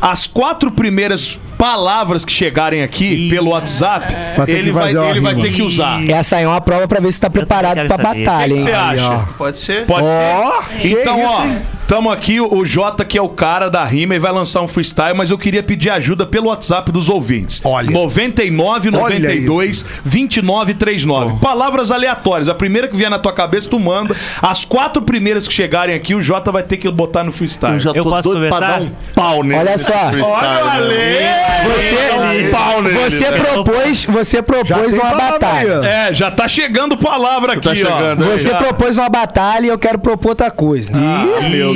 As 0.00 0.26
quatro 0.28 0.70
primeiras 0.70 1.36
palavras 1.58 2.24
que 2.24 2.32
chegarem 2.32 2.82
aqui 2.84 3.26
Ih. 3.26 3.30
pelo 3.30 3.50
WhatsApp, 3.50 4.14
ele, 4.46 4.70
vai, 4.70 4.90
ele 4.92 5.20
vai 5.20 5.34
ter 5.34 5.50
que 5.52 5.60
usar. 5.62 6.08
Essa 6.08 6.36
aí 6.36 6.44
é 6.44 6.48
uma 6.48 6.60
prova 6.60 6.86
pra 6.86 7.00
ver 7.00 7.10
se 7.12 7.20
tá 7.20 7.28
preparado 7.28 7.84
pra 7.86 7.96
saber. 7.96 8.24
batalha, 8.24 8.54
O 8.54 8.56
que 8.56 8.60
hein? 8.60 8.66
você 8.66 8.72
acha? 8.72 9.28
Pode 9.36 9.58
ser? 9.58 9.86
Pode 9.86 10.06
Ó, 10.06 10.62
ser? 10.62 10.86
Então, 10.86 11.20
ó, 11.20 11.32
isso, 11.32 11.42
hein? 11.46 11.58
Tamo 11.88 12.10
aqui, 12.10 12.38
o 12.38 12.64
Jota, 12.66 13.02
que 13.02 13.16
é 13.16 13.22
o 13.22 13.30
cara 13.30 13.70
da 13.70 13.82
rima, 13.82 14.14
e 14.14 14.18
vai 14.18 14.30
lançar 14.30 14.60
um 14.60 14.68
freestyle, 14.68 15.16
mas 15.16 15.30
eu 15.30 15.38
queria 15.38 15.62
pedir 15.62 15.88
ajuda 15.88 16.26
pelo 16.26 16.48
WhatsApp 16.48 16.92
dos 16.92 17.08
ouvintes. 17.08 17.62
Olha. 17.64 17.90
99 17.90 18.88
Olha 18.90 18.98
92 18.98 19.86
29 20.04 20.74
39. 20.74 21.38
Palavras 21.40 21.90
aleatórias. 21.90 22.46
A 22.50 22.54
primeira 22.54 22.88
que 22.88 22.94
vier 22.94 23.08
na 23.08 23.18
tua 23.18 23.32
cabeça, 23.32 23.70
tu 23.70 23.80
manda. 23.80 24.14
As 24.42 24.66
quatro 24.66 25.00
primeiras 25.00 25.48
que 25.48 25.54
chegarem 25.54 25.94
aqui, 25.94 26.14
o 26.14 26.20
Jota 26.20 26.52
vai 26.52 26.62
ter 26.62 26.76
que 26.76 26.90
botar 26.90 27.24
no 27.24 27.32
freestyle. 27.32 27.72
Eu 27.76 27.80
já 27.80 27.90
Eu 27.94 28.02
tô 28.04 28.10
posso 28.10 28.28
doido 28.34 28.48
pra 28.48 28.56
começar? 28.58 28.78
dar 28.80 28.82
um 28.82 28.90
pau 29.14 29.42
nele. 29.42 29.58
Olha 29.58 29.78
só. 29.78 29.94
Olha 29.94 30.26
o 30.26 30.88
né? 30.88 31.28
Ale! 31.64 31.68
Você, 31.68 32.46
um 32.46 32.50
pau 32.50 32.82
nele, 32.82 32.98
você 33.10 33.30
né? 33.30 33.40
propôs, 33.40 34.04
você 34.04 34.42
propôs 34.42 34.92
uma 34.92 35.02
palavra 35.04 35.38
batalha. 35.38 35.80
aí. 35.80 35.86
É, 36.10 36.12
já 36.14 36.30
tá 36.30 36.46
chegando 36.46 36.98
palavra 36.98 37.54
aqui, 37.54 37.62
Tá 37.62 37.74
chegando, 37.74 38.26
ó. 38.28 38.32
hein? 38.32 38.38
Você 38.38 38.50
propôs 38.54 38.98
uma 38.98 39.08
batalha 39.08 39.64
e 39.66 39.68
eu 39.70 39.78
quero 39.78 39.98
propor 39.98 40.30
outra 40.30 40.50
coisa. 40.50 40.92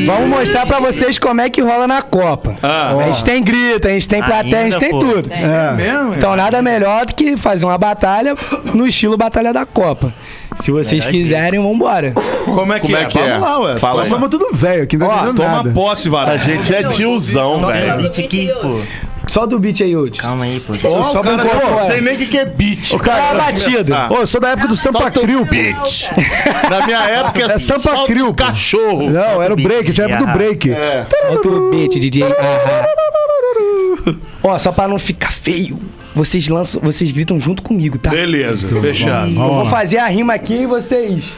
Vamos 0.07 0.29
mostrar 0.29 0.67
pra 0.67 0.81
vocês 0.81 1.19
como 1.19 1.41
é 1.41 1.49
que 1.51 1.61
rola 1.61 1.87
na 1.87 2.03
Copa. 2.03 2.55
Ah. 2.63 2.97
a 2.99 3.05
gente 3.11 3.25
tem 3.25 3.43
grito, 3.43 3.87
a 3.89 3.91
gente 3.91 4.09
tem 4.09 4.23
plateia, 4.23 4.61
a 4.61 4.65
gente 4.65 4.79
tem 4.79 4.91
pô. 4.91 5.01
tudo. 5.01 5.29
mesmo? 5.29 6.15
Então 6.15 6.37
nada 6.37 6.61
melhor 6.63 7.07
do 7.07 7.15
que 7.15 7.37
fazer 7.37 7.65
uma 7.67 7.79
batalha 7.79 8.35
no 8.75 8.87
estilo 8.87 9.17
Batalha 9.17 9.53
da 9.53 9.65
Copa. 9.67 10.13
Se 10.61 10.71
vocês 10.71 11.07
Melhor 11.07 11.19
quiserem, 11.23 11.63
vambora. 11.63 12.13
Como 12.45 12.73
é 12.73 12.77
que 12.79 12.87
Como 12.87 12.97
é? 12.97 13.03
é 13.03 13.05
que 13.07 13.19
é? 13.19 13.39
Vamos 13.39 13.43
lá, 13.43 13.59
ué. 13.61 13.79
Fala 13.79 13.95
Nós 13.97 14.05
aí. 14.05 14.11
somos 14.11 14.29
tudo 14.29 14.49
velho 14.53 14.83
aqui, 14.83 14.99
não 14.99 15.09
tá 15.09 15.15
Ó, 15.31 15.33
Toma 15.33 15.49
nada. 15.49 15.71
posse, 15.71 16.09
Vará. 16.11 16.33
A 16.33 16.37
gente 16.37 16.75
é 16.75 16.83
tiozão, 16.85 17.65
velho. 17.67 18.11
Beat 19.23 19.27
aqui, 19.27 19.27
pô. 19.27 19.31
Solta 19.31 19.57
o 19.57 19.59
beat 19.59 19.81
aí, 19.83 19.97
Hudson. 19.97 20.21
Calma 20.23 20.45
aí, 20.45 20.61
pô. 20.61 20.73
Ó, 20.89 21.03
Só 21.05 21.21
o 21.21 21.23
cara- 21.23 21.45
Não 21.45 21.87
sei 21.87 22.01
nem 22.01 22.15
o 22.15 22.19
que, 22.19 22.27
que 22.27 22.39
é 22.39 22.45
beat. 22.45 22.91
Qual 22.99 23.17
é 23.17 23.31
a 23.31 23.35
batida? 23.35 24.09
Ô, 24.11 24.17
eu 24.17 24.27
sou 24.27 24.41
da 24.41 24.49
época 24.51 24.69
do 24.69 24.77
Sampa 24.77 25.11
Crio. 25.11 25.45
Beat. 25.45 26.11
Na 26.71 26.87
minha 26.87 26.99
época, 27.03 27.41
É 27.41 27.53
assim, 27.55 27.67
Sampa 27.67 27.81
só 27.97 28.07
Crio, 28.07 28.33
cachorros. 28.35 29.13
Não, 29.13 29.43
era 29.43 29.53
o 29.53 29.57
break, 29.57 29.93
tinha 29.93 30.07
a 30.07 30.11
época 30.11 30.27
do 30.27 30.33
break. 30.39 30.71
É. 30.73 31.07
Solta 31.29 31.49
o 31.49 31.71
beat, 31.71 31.99
DJ. 31.99 32.25
Ahá. 32.25 32.87
Ó, 34.43 34.59
só 34.59 34.73
pra 34.73 34.89
não 34.89 34.99
ficar 34.99 35.31
feio, 35.33 35.79
vocês 36.15 36.49
lançam, 36.49 36.81
vocês 36.83 37.13
gritam 37.13 37.39
junto 37.39 37.63
comigo, 37.63 37.97
tá? 37.99 38.11
Beleza, 38.11 38.67
fechado. 38.81 39.31
Eu 39.31 39.35
vou 39.35 39.67
fazer 39.67 39.99
a 39.99 40.09
rima 40.09 40.35
aqui 40.35 40.63
e 40.63 40.67
vocês. 40.67 41.33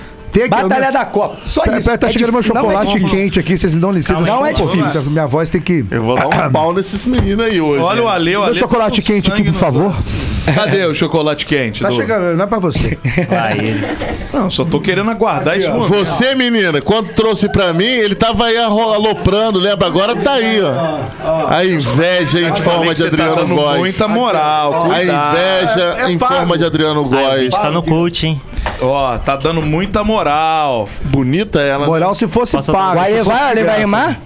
Batalha 0.49 0.87
eu- 0.87 0.93
da 0.93 1.05
Copa. 1.05 1.37
Só 1.45 1.63
isso. 1.65 1.85
pera, 1.85 1.99
tá 1.99 2.09
É 2.09 2.13
chegando 2.13 2.31
meu 2.33 2.41
é 2.41 2.43
chocolate 2.43 3.01
quente 3.05 3.39
aqui, 3.41 3.57
vocês 3.57 3.75
me 3.75 3.81
dão 3.81 3.93
licença. 3.93 4.21
Não 4.21 4.45
é 4.45 4.53
Pô, 4.53 4.67
difícil. 4.67 5.03
Minha 5.05 5.27
voz 5.27 5.51
tem 5.51 5.61
que... 5.61 5.85
Eu 5.91 6.03
vou 6.03 6.17
dar 6.17 6.27
um 6.27 6.53
pau 6.53 6.73
nesses 6.73 7.07
meninos 7.07 7.45
aí 7.45 7.61
hoje. 7.61 7.83
Olha 7.83 8.03
o 8.03 8.05
né? 8.07 8.11
Ale, 8.13 8.37
o 8.37 8.43
Ale. 8.43 8.47
Meu 8.47 8.55
chocolate 8.55 9.01
tá 9.01 9.07
com 9.07 9.13
quente 9.15 9.31
aqui, 9.33 9.45
por 9.45 9.55
favor. 9.55 9.83
olhos. 9.85 10.55
Cadê 10.55 10.85
o 10.85 10.95
chocolate 10.95 11.47
quente? 11.47 11.81
Tá 11.81 11.91
chegando, 11.91 12.37
não 12.37 12.45
é 12.45 12.47
pra 12.47 12.59
você. 12.59 12.99
Vai, 13.29 13.59
ele. 13.59 13.87
Não, 14.33 14.51
só 14.51 14.65
tô 14.65 14.81
querendo 14.81 15.11
aguardar 15.11 15.57
isso. 15.57 15.71
Você, 15.71 16.35
menina, 16.35 16.81
quando 16.81 17.09
trouxe 17.15 17.49
pra 17.49 17.73
mim, 17.73 17.85
ele 17.85 18.15
tava 18.15 18.47
aí 18.47 18.57
aloprando, 18.59 19.59
lembra? 19.59 19.87
Agora 19.87 20.15
tá 20.17 20.35
aí, 20.35 20.61
ó. 20.61 21.49
A 21.49 21.65
inveja 21.65 22.41
em 22.41 22.55
forma 22.57 22.95
de 22.95 23.03
tá 23.03 23.09
Adriano 23.09 23.55
Góes. 23.55 23.79
muita 23.79 24.09
moral, 24.09 24.91
A 24.91 25.03
inveja 25.03 25.97
É 25.99 26.11
em 26.11 26.19
forma 26.19 26.59
de 26.59 26.65
Adriano 26.65 27.05
Góes. 27.05 27.51
Tá 27.51 27.71
no 27.71 27.83
coach, 27.83 28.27
hein? 28.27 28.41
Ó, 28.87 29.19
tá 29.19 29.37
dando 29.37 29.63
muita 29.63 30.03
moral. 30.05 30.89
Bonita 31.05 31.61
ela. 31.61 31.81
né? 31.81 31.87
Moral 31.87 32.15
se 32.15 32.27
fosse 32.29 32.57
Posso 32.57 32.73
pago. 32.73 32.95
Vai, 32.97 33.13
se 33.13 33.19
fosse 33.25 33.31
vai, 33.31 33.53
ele 33.53 33.65
vai 33.65 33.79
rimar? 33.81 34.21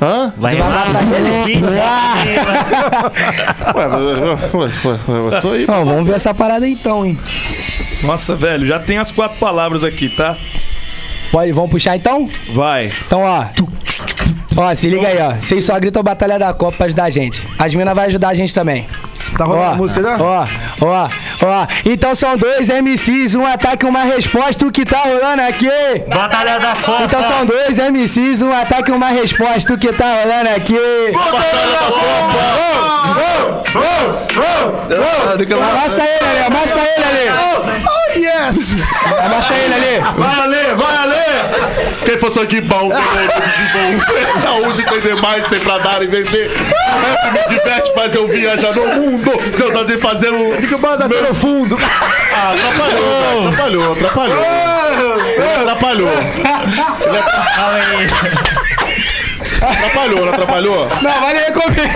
Hã? 0.00 0.32
Vai 0.36 0.54
matar 0.54 0.86
ele? 1.02 1.58
Ué, 3.74 3.88
mas- 3.88 4.02
ué, 4.02 4.68
ué, 4.84 4.98
ué, 5.08 5.20
ué, 5.30 5.40
tô 5.40 5.50
aí. 5.50 5.66
Não, 5.66 5.84
vamos 5.84 6.06
ver 6.06 6.14
essa 6.14 6.32
parada 6.34 6.64
aí 6.66 6.72
então, 6.72 7.04
hein? 7.04 7.18
Nossa, 8.02 8.36
velho, 8.36 8.66
já 8.66 8.78
tem 8.78 8.98
as 8.98 9.10
quatro 9.10 9.38
palavras 9.38 9.82
aqui, 9.82 10.08
tá? 10.08 10.36
Pode, 11.32 11.52
vamos 11.52 11.70
puxar 11.70 11.96
então? 11.96 12.28
Vai. 12.54 12.90
Então, 13.06 13.22
ó. 13.22 13.44
Ó, 14.56 14.74
se 14.74 14.88
liga 14.88 15.06
aí, 15.08 15.18
ó. 15.20 15.34
Vocês 15.34 15.64
só 15.64 15.78
gritam 15.78 16.02
Batalha 16.02 16.38
da 16.38 16.52
Copa 16.54 16.76
pra 16.78 16.86
ajudar 16.86 17.04
a 17.04 17.10
gente. 17.10 17.46
As 17.58 17.74
minas 17.74 17.94
vai 17.94 18.06
ajudar 18.06 18.28
a 18.28 18.34
gente 18.34 18.54
também. 18.54 18.86
Tá 19.36 19.44
rolando 19.44 19.70
Ó, 19.70 19.72
a 19.72 19.74
música 19.74 20.02
já? 20.02 20.16
ó, 20.18 20.44
ó, 20.82 21.08
ó. 21.46 21.66
Então 21.86 22.14
são 22.14 22.36
dois 22.36 22.68
MCs, 22.68 23.34
um 23.34 23.46
ataque 23.46 23.84
e 23.86 23.88
uma 23.88 24.02
resposta. 24.02 24.66
O 24.66 24.72
que 24.72 24.84
tá 24.84 24.98
rolando 24.98 25.42
aqui? 25.42 25.68
Batalha 26.12 26.58
da 26.58 26.74
Copa. 26.74 27.04
Então 27.04 27.22
são 27.22 27.46
dois 27.46 27.78
MCs, 27.78 28.42
um 28.42 28.52
ataque 28.52 28.90
e 28.90 28.94
uma 28.94 29.08
resposta. 29.08 29.74
O 29.74 29.78
que 29.78 29.92
tá 29.92 30.22
rolando 30.22 30.50
aqui? 30.50 30.76
Amassa 35.70 36.02
ele 36.02 36.28
ali, 36.28 36.44
amassa 36.46 36.80
ele 36.80 37.04
ali. 37.04 37.97
Yes! 38.18 38.76
Amassa 39.24 39.54
ele 39.54 39.74
ali. 39.74 40.00
Vai, 40.16 40.40
Ale, 40.40 40.74
vai, 40.74 40.96
Ale! 40.96 41.14
Quem 42.04 42.18
fosse 42.18 42.40
aqui 42.40 42.60
bom, 42.60 42.88
tem 42.88 42.98
ouro 42.98 43.52
de 43.56 43.72
bom. 43.72 44.42
Saúde 44.42 44.84
tem 44.84 45.00
demais, 45.00 45.44
tem 45.48 45.60
pra 45.60 45.78
dar 45.78 46.02
e 46.02 46.06
vender. 46.06 46.50
O 46.50 46.98
rap 46.98 47.32
me 47.32 47.56
diverte, 47.56 47.94
faz 47.94 48.14
eu 48.14 48.26
viajar 48.26 48.74
no 48.74 48.86
mundo. 48.86 49.32
Eu 49.60 49.72
tô 49.72 49.84
de 49.84 49.98
fazer 49.98 50.32
um... 50.32 50.56
Que 50.56 50.74
o 50.74 50.78
banda 50.78 51.08
tá 51.08 51.22
no 51.22 51.34
fundo. 51.34 51.78
Ah, 52.34 52.54
atrapalhou, 52.54 53.48
atrapalhou, 53.48 53.92
atrapalhou. 53.92 54.44
Ele 55.36 55.62
atrapalhou. 55.62 56.10
Calma 57.54 57.78
aí. 57.78 58.87
Atrapalhou, 59.60 60.24
não 60.24 60.32
atrapalhou? 60.32 60.88
Não, 61.02 61.20
vale 61.20 61.38
recomer. 61.40 61.90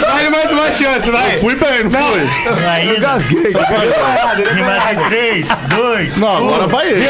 Vale 0.00 0.30
mais 0.30 0.52
uma 0.52 0.72
chance, 0.72 1.10
vai. 1.10 1.38
Fui 1.38 1.54
bem, 1.54 1.84
não 1.84 1.90
fui? 1.90 2.66
Aí, 2.66 3.00
Gasguei. 3.00 3.52
rima 4.54 4.78
de 4.94 5.04
3, 5.08 5.48
2. 5.68 6.16
Não, 6.18 6.36
agora 6.36 6.66
vai 6.66 6.88
ele. 6.88 7.08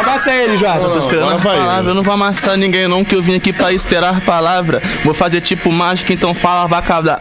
Amassa 0.00 0.32
ele, 0.32 0.56
Jota. 0.56 0.76
Agora 0.76 1.36
vai 1.38 1.56
palavra, 1.58 1.90
eu 1.90 1.94
não 1.94 2.02
vou 2.02 2.14
amassar 2.14 2.56
ninguém 2.56 2.86
não, 2.88 3.04
que 3.04 3.14
eu 3.14 3.22
vim 3.22 3.36
aqui 3.36 3.52
pra 3.52 3.72
esperar 3.72 4.16
a 4.16 4.20
palavra. 4.20 4.82
Vou 5.04 5.14
fazer 5.14 5.40
tipo 5.40 5.70
mágica, 5.72 6.12
então 6.12 6.34
fala 6.34 6.62
abracadabra. 6.62 7.20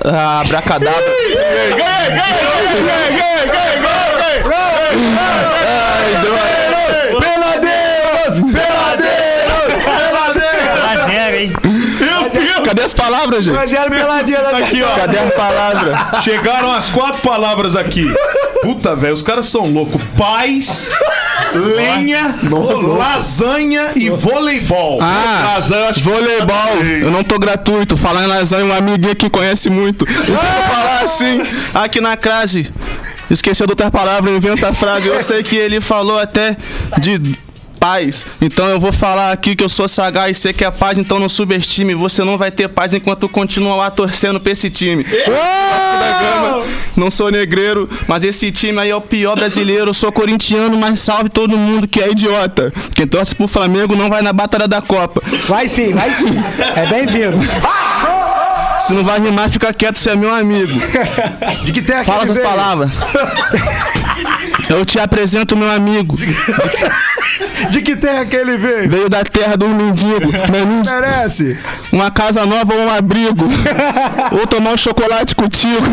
Peladeiro! 7.19 8.51
Peladeiro! 8.51 9.15
Tá 10.81 11.07
zero, 11.07 11.35
hein? 11.37 11.53
Palavras, 13.25 13.45
gente? 13.45 13.55
Mas 13.55 13.73
era 13.73 13.89
peladinha 13.89 14.41
da 14.41 14.57
Aqui, 14.57 14.83
ó. 14.83 14.95
Cadê 14.95 15.17
as 15.17 15.33
palavras? 15.33 16.23
Chegaram 16.23 16.71
as 16.71 16.89
quatro 16.89 17.21
palavras 17.21 17.75
aqui. 17.75 18.05
Puta, 18.61 18.95
velho, 18.95 19.13
os 19.13 19.21
caras 19.21 19.47
são 19.47 19.65
loucos. 19.71 20.01
Paz, 20.17 20.89
lenha, 21.53 22.35
lasanha 22.97 23.91
e 23.95 24.09
voleibol. 24.09 24.99
Ah, 25.01 25.59
voleibol. 26.01 26.83
Eu 27.01 27.11
não 27.11 27.23
tô 27.23 27.37
gratuito. 27.37 27.97
Falar 27.97 28.23
em 28.23 28.27
lasanha, 28.27 28.65
um 28.65 28.73
amiguinho 28.73 29.11
aqui 29.11 29.29
conhece 29.29 29.69
muito. 29.69 30.05
Eu 30.07 30.35
vou 30.35 30.37
falar 30.37 31.01
assim, 31.03 31.41
aqui 31.73 31.99
na 32.01 32.15
crase. 32.15 32.71
Esqueceu 33.29 33.65
de 33.65 33.71
outra 33.71 33.89
palavra, 33.89 34.29
inventa 34.29 34.69
a 34.69 34.73
frase. 34.73 35.07
Eu 35.07 35.21
sei 35.21 35.41
que 35.41 35.55
ele 35.55 35.81
falou 35.81 36.19
até 36.19 36.55
de 36.99 37.44
paz. 37.85 38.25
Então 38.41 38.67
eu 38.67 38.79
vou 38.79 38.91
falar 38.91 39.31
aqui 39.31 39.55
que 39.55 39.63
eu 39.63 39.69
sou 39.69 39.87
sagaz, 39.87 40.39
sei 40.39 40.51
que 40.51 40.65
é 40.65 40.71
paz, 40.71 40.97
então 40.97 41.19
não 41.19 41.29
subestime. 41.29 41.93
Você 41.93 42.23
não 42.23 42.35
vai 42.35 42.49
ter 42.49 42.67
paz 42.67 42.95
enquanto 42.95 43.29
continua 43.29 43.75
lá 43.75 43.91
torcendo 43.91 44.39
pra 44.39 44.51
esse 44.51 44.71
time. 44.71 45.05
Não 46.95 47.11
sou 47.11 47.29
negreiro, 47.29 47.87
mas 48.07 48.23
esse 48.23 48.51
time 48.51 48.79
aí 48.79 48.89
é 48.89 48.95
o 48.95 49.01
pior 49.01 49.35
brasileiro. 49.35 49.91
Eu 49.91 49.93
sou 49.93 50.11
corintiano, 50.11 50.77
mas 50.79 50.99
salve 50.99 51.29
todo 51.29 51.55
mundo 51.55 51.87
que 51.87 52.01
é 52.01 52.09
idiota. 52.09 52.73
Quem 52.95 53.05
torce 53.05 53.35
pro 53.35 53.47
Flamengo 53.47 53.95
não 53.95 54.09
vai 54.09 54.23
na 54.23 54.33
batalha 54.33 54.67
da 54.67 54.81
Copa. 54.81 55.21
Vai 55.47 55.67
sim, 55.67 55.93
vai 55.93 56.11
sim. 56.11 56.31
É 56.75 56.87
bem-vindo. 56.87 57.37
Se 58.79 58.93
não 58.93 59.03
vai 59.03 59.19
rimar, 59.19 59.49
fica 59.49 59.71
quieto, 59.73 59.97
você 59.97 60.09
é 60.11 60.15
meu 60.15 60.33
amigo. 60.33 60.73
De 61.63 61.71
que 61.71 61.81
tem 61.81 62.03
Fala 62.03 62.23
essas 62.23 62.39
palavras. 62.39 62.89
Eu 64.69 64.85
te 64.85 64.99
apresento 64.99 65.55
meu 65.55 65.69
amigo. 65.71 66.17
De 67.69 67.81
que 67.81 67.95
tem 67.95 68.19
aquele 68.19 68.57
veio? 68.57 68.89
Veio 68.89 69.09
da 69.09 69.23
terra 69.23 69.55
dos 69.57 69.69
mendigos. 69.69 70.31
Não 70.33 70.59
é 70.59 70.65
mendigo? 70.65 70.95
Merece. 70.95 71.59
Uma 71.91 72.11
casa 72.11 72.45
nova 72.45 72.73
ou 72.73 72.81
um 72.81 72.89
abrigo. 72.91 73.45
ou 74.31 74.47
tomar 74.47 74.71
um 74.71 74.77
chocolate 74.77 75.35
contigo. 75.35 75.85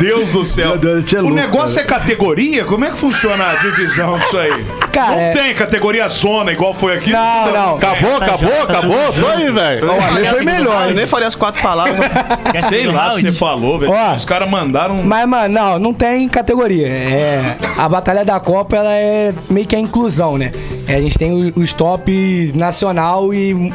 Deus 0.00 0.30
do 0.30 0.44
céu. 0.44 0.76
Deus, 0.78 1.12
é 1.12 1.18
o 1.18 1.22
louco, 1.22 1.34
negócio 1.36 1.78
é 1.80 1.84
categoria? 1.84 2.64
Como 2.64 2.84
é 2.84 2.90
que 2.90 2.98
funciona 2.98 3.44
a 3.50 3.54
divisão 3.56 4.18
disso 4.18 4.38
aí? 4.38 4.64
Cara, 4.92 5.10
não 5.12 5.18
é- 5.20 5.30
tem 5.32 5.54
categoria 5.54 6.08
zona 6.08 6.50
igual 6.52 6.74
foi 6.74 6.94
aqui? 6.96 7.12
Não, 7.12 7.52
não. 7.52 7.76
Acabou, 7.76 8.16
acabou, 8.16 8.62
acabou. 8.62 9.12
Tô 9.12 9.26
aí, 9.26 9.50
velho. 9.50 9.90
O 9.90 10.26
foi 10.30 10.44
melhor, 10.44 10.88
Eu 10.88 10.94
nem 10.94 11.06
falei 11.06 11.26
as 11.28 11.34
quatro 11.34 11.62
palavras. 11.62 11.98
Sei 12.68 12.86
lá 12.86 13.08
o 13.08 13.16
se 13.16 13.22
você 13.22 13.32
falou, 13.32 13.78
velho. 13.78 13.92
Os 14.14 14.24
caras 14.24 14.48
mandaram. 14.48 14.96
Mas, 15.02 15.28
mano, 15.28 15.52
não, 15.54 15.78
não 15.78 15.94
tem 15.94 16.28
categoria. 16.28 16.88
É, 16.88 17.56
a 17.78 17.88
Batalha 17.88 18.24
da 18.24 18.40
Copa, 18.40 18.76
ela 18.76 18.92
é 18.92 19.32
meio 19.48 19.66
que 19.66 19.76
a 19.76 19.80
inclusão, 19.80 20.36
né? 20.38 20.50
É, 20.88 20.96
a 20.96 21.00
gente 21.00 21.16
tem 21.18 21.32
o- 21.32 21.52
os 21.60 21.72
top 21.72 22.52
nacional 22.54 23.32
e 23.32 23.72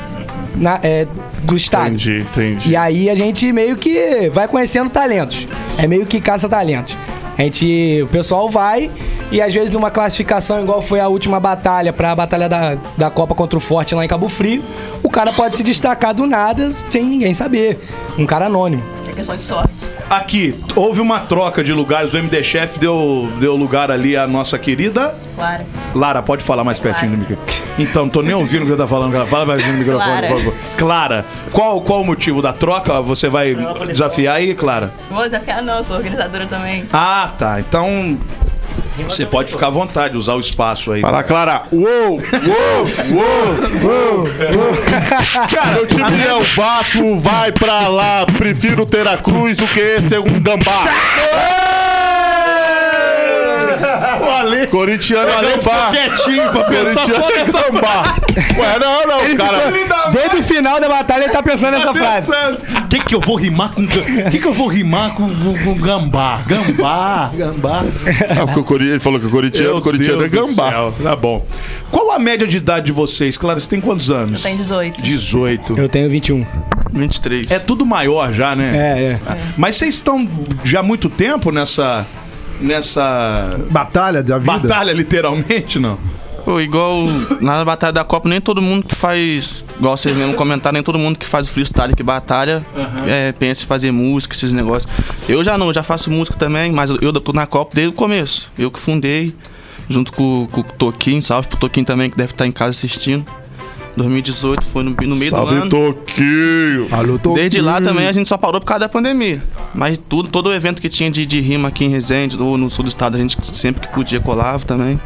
na- 0.55 0.79
é, 0.83 1.07
do 1.43 1.55
estado. 1.55 1.87
Entendi, 1.87 2.19
entendi. 2.21 2.69
E 2.71 2.75
aí 2.75 3.09
a 3.09 3.15
gente 3.15 3.51
meio 3.51 3.75
que 3.75 4.29
vai 4.33 4.47
conhecendo 4.47 4.89
talentos. 4.89 5.47
É 5.77 5.87
meio 5.87 6.05
que 6.05 6.19
caça 6.21 6.47
talentos. 6.49 6.95
A 7.37 7.41
gente, 7.41 8.01
o 8.03 8.07
pessoal 8.07 8.49
vai 8.49 8.89
e 9.29 9.41
às 9.41 9.53
vezes 9.53 9.69
numa 9.71 9.91
classificação 9.91 10.61
igual 10.61 10.81
foi 10.81 11.01
a 11.01 11.07
última 11.09 11.37
batalha 11.39 11.91
para 11.91 12.11
a 12.11 12.15
batalha 12.15 12.47
da, 12.47 12.77
da 12.97 13.09
Copa 13.09 13.35
contra 13.35 13.57
o 13.57 13.59
Forte 13.59 13.93
lá 13.93 14.05
em 14.05 14.07
Cabo 14.07 14.29
Frio, 14.29 14.63
o 15.03 15.09
cara 15.09 15.33
pode 15.33 15.57
se 15.57 15.63
destacar 15.63 16.13
do 16.13 16.25
nada 16.25 16.71
sem 16.89 17.03
ninguém 17.03 17.33
saber. 17.33 17.77
Um 18.17 18.25
cara 18.25 18.45
anônimo. 18.45 18.81
É 19.09 19.11
questão 19.11 19.35
de 19.35 19.41
sorte. 19.41 19.73
Aqui, 20.09 20.55
houve 20.75 21.01
uma 21.01 21.19
troca 21.21 21.61
de 21.63 21.73
lugares. 21.73 22.13
O 22.13 22.17
MD 22.17 22.41
Chef 22.43 22.77
deu, 22.79 23.27
deu 23.39 23.55
lugar 23.55 23.91
ali 23.91 24.15
à 24.15 24.25
nossa 24.27 24.57
querida. 24.57 25.17
Claro. 25.35 25.65
Lara, 25.93 26.21
pode 26.21 26.43
falar 26.43 26.63
mais 26.63 26.79
pertinho 26.79 27.11
do 27.11 27.17
microfone. 27.17 27.64
Então, 27.77 28.03
não 28.03 28.09
tô 28.09 28.21
nem 28.21 28.33
ouvindo 28.33 28.61
o 28.61 28.65
que 28.65 28.71
você 28.71 28.77
tá 28.77 28.87
falando. 28.87 29.11
cara. 29.11 29.25
Fala 29.25 29.45
mais 29.45 29.65
no 29.65 29.73
microfone, 29.73 30.05
Clara. 30.05 30.27
por 30.27 30.37
favor. 30.37 30.53
Clara, 30.77 31.25
qual, 31.51 31.81
qual 31.81 32.01
o 32.01 32.05
motivo 32.05 32.41
da 32.41 32.53
troca? 32.53 33.01
Você 33.01 33.27
vai 33.29 33.55
desafiar 33.91 34.37
aí, 34.37 34.53
Clara? 34.55 34.93
Não 35.09 35.17
vou 35.17 35.25
desafiar, 35.25 35.61
não, 35.61 35.83
sou 35.83 35.97
organizadora 35.97 36.45
também. 36.45 36.87
Ah, 36.93 37.31
tá. 37.37 37.59
Então. 37.59 38.17
Você 39.09 39.25
pode 39.25 39.51
ficar 39.51 39.67
à 39.67 39.69
vontade, 39.69 40.15
usar 40.17 40.35
o 40.35 40.39
espaço 40.39 40.93
aí. 40.93 41.01
Fala, 41.01 41.21
Clara. 41.21 41.63
Uou, 41.69 41.85
uou, 42.11 42.19
uou, 43.11 44.19
uou. 44.23 44.27
Cara, 45.53 45.71
meu 45.73 45.85
time 45.85 46.23
é 46.25 46.33
o 46.33 46.41
Vasco, 46.41 47.19
vai 47.19 47.51
pra 47.51 47.89
lá. 47.89 48.25
Prefiro 48.37 48.85
ter 48.85 49.05
a 49.05 49.17
cruz 49.17 49.57
do 49.57 49.67
que 49.67 50.01
ser 50.01 50.19
um 50.19 50.39
gambá. 50.39 50.85
O 54.25 54.31
Ale, 54.31 54.67
corintiano 54.67 55.29
é 55.29 55.55
gambá. 55.55 55.91
quietinho 55.91 56.49
pra 56.51 56.63
Corintiano 56.63 57.25
é 57.31 57.43
gambá. 57.45 58.15
Ué, 58.57 58.79
não, 58.79 59.07
não, 59.07 59.35
cara. 59.37 59.71
Desde 60.11 60.37
o 60.37 60.43
final 60.43 60.79
da 60.79 60.87
batalha 60.89 61.23
ele 61.25 61.33
tá 61.33 61.43
pensando 61.43 61.71
nessa 61.77 61.93
frase. 61.93 62.31
O 62.31 62.87
que 62.87 63.03
que 63.03 63.15
eu 63.15 63.19
vou 63.21 63.35
rimar 63.35 63.71
com... 63.73 63.81
O 63.83 63.87
que 64.31 64.39
que 64.39 64.45
eu 64.47 64.53
vou 64.53 64.67
rimar 64.67 65.13
com, 65.15 65.27
com, 65.29 65.63
com 65.63 65.73
gambá? 65.75 66.39
Gambá, 66.47 67.31
gambá. 67.35 67.83
Ah, 68.29 68.45
porque 68.45 68.59
o 68.59 68.63
Cori- 68.63 68.89
ele 68.89 68.99
falou 68.99 69.19
que 69.19 69.25
o 69.25 69.29
corintiano, 69.29 69.81
corintiano 69.81 70.25
é 70.25 70.29
gambá. 70.29 70.91
Tá 71.01 71.15
bom. 71.15 71.45
Qual 71.91 72.11
a 72.11 72.19
média 72.19 72.47
de 72.47 72.57
idade 72.57 72.87
de 72.87 72.91
vocês? 72.91 73.37
Clara, 73.37 73.59
você 73.59 73.67
tem 73.69 73.79
quantos 73.81 74.09
anos? 74.09 74.41
Tem 74.41 74.55
18. 74.57 75.01
18. 75.01 75.77
Eu 75.77 75.89
tenho 75.89 76.09
21. 76.09 76.45
23. 76.91 77.51
É 77.51 77.59
tudo 77.59 77.85
maior 77.85 78.31
já, 78.31 78.55
né? 78.55 78.71
É, 78.75 79.03
é. 79.31 79.37
Mas 79.57 79.75
vocês 79.75 79.95
estão 79.95 80.27
já 80.63 80.79
há 80.79 80.83
muito 80.83 81.09
tempo 81.09 81.51
nessa. 81.51 82.05
Nessa. 82.61 83.57
Batalha 83.69 84.23
da 84.23 84.37
vida. 84.37 84.51
batalha, 84.51 84.91
literalmente, 84.91 85.79
não? 85.79 85.97
Pô, 86.45 86.61
igual 86.61 87.07
na 87.41 87.65
batalha 87.65 87.91
da 87.91 88.03
Copa, 88.03 88.29
nem 88.29 88.39
todo 88.39 88.61
mundo 88.61 88.85
que 88.85 88.93
faz, 88.93 89.65
igual 89.79 89.97
vocês 89.97 90.15
mesmo 90.15 90.35
comentaram, 90.35 90.75
nem 90.75 90.83
todo 90.83 90.99
mundo 90.99 91.17
que 91.17 91.25
faz 91.25 91.47
o 91.47 91.49
freestyle 91.49 91.95
que 91.95 92.03
batalha 92.03 92.63
é, 93.07 93.31
pensa 93.31 93.63
em 93.63 93.65
fazer 93.65 93.91
música, 93.91 94.35
esses 94.35 94.53
negócios. 94.53 94.91
Eu 95.27 95.43
já 95.43 95.57
não, 95.57 95.67
eu 95.67 95.73
já 95.73 95.81
faço 95.81 96.11
música 96.11 96.37
também, 96.37 96.71
mas 96.71 96.91
eu 96.91 97.11
tô 97.13 97.33
na 97.33 97.47
Copa 97.47 97.71
desde 97.73 97.91
o 97.91 97.95
começo. 97.95 98.51
Eu 98.59 98.69
que 98.69 98.79
fundei, 98.79 99.33
junto 99.89 100.13
com, 100.13 100.47
com 100.51 100.61
o 100.61 100.63
Toquinho, 100.63 101.21
salve 101.23 101.47
pro 101.47 101.57
Toquinho 101.57 101.85
também, 101.85 102.11
que 102.11 102.17
deve 102.17 102.33
estar 102.33 102.45
em 102.45 102.51
casa 102.51 102.69
assistindo. 102.69 103.25
2018 103.95 104.65
foi 104.65 104.83
no, 104.83 104.91
no 104.91 105.15
meio 105.15 105.31
do 105.31 105.37
Salve, 105.37 105.55
ano. 105.55 105.69
Toquinho. 105.69 106.87
Alô, 106.91 107.17
tô 107.17 107.33
Desde 107.33 107.61
lá 107.61 107.81
também 107.81 108.07
a 108.07 108.11
gente 108.11 108.27
só 108.27 108.37
parou 108.37 108.59
por 108.59 108.67
causa 108.67 108.81
da 108.81 108.89
pandemia. 108.89 109.43
Mas 109.73 109.97
tudo, 109.97 110.29
todo 110.29 110.47
o 110.47 110.53
evento 110.53 110.81
que 110.81 110.89
tinha 110.89 111.09
de, 111.09 111.25
de 111.25 111.39
rima 111.39 111.69
aqui 111.69 111.85
em 111.85 111.89
Resende 111.89 112.41
ou 112.41 112.57
no 112.57 112.69
sul 112.69 112.83
do 112.83 112.89
estado, 112.89 113.15
a 113.15 113.19
gente 113.19 113.37
sempre 113.55 113.87
que 113.87 113.93
podia 113.93 114.19
colava 114.19 114.65
também. 114.65 114.99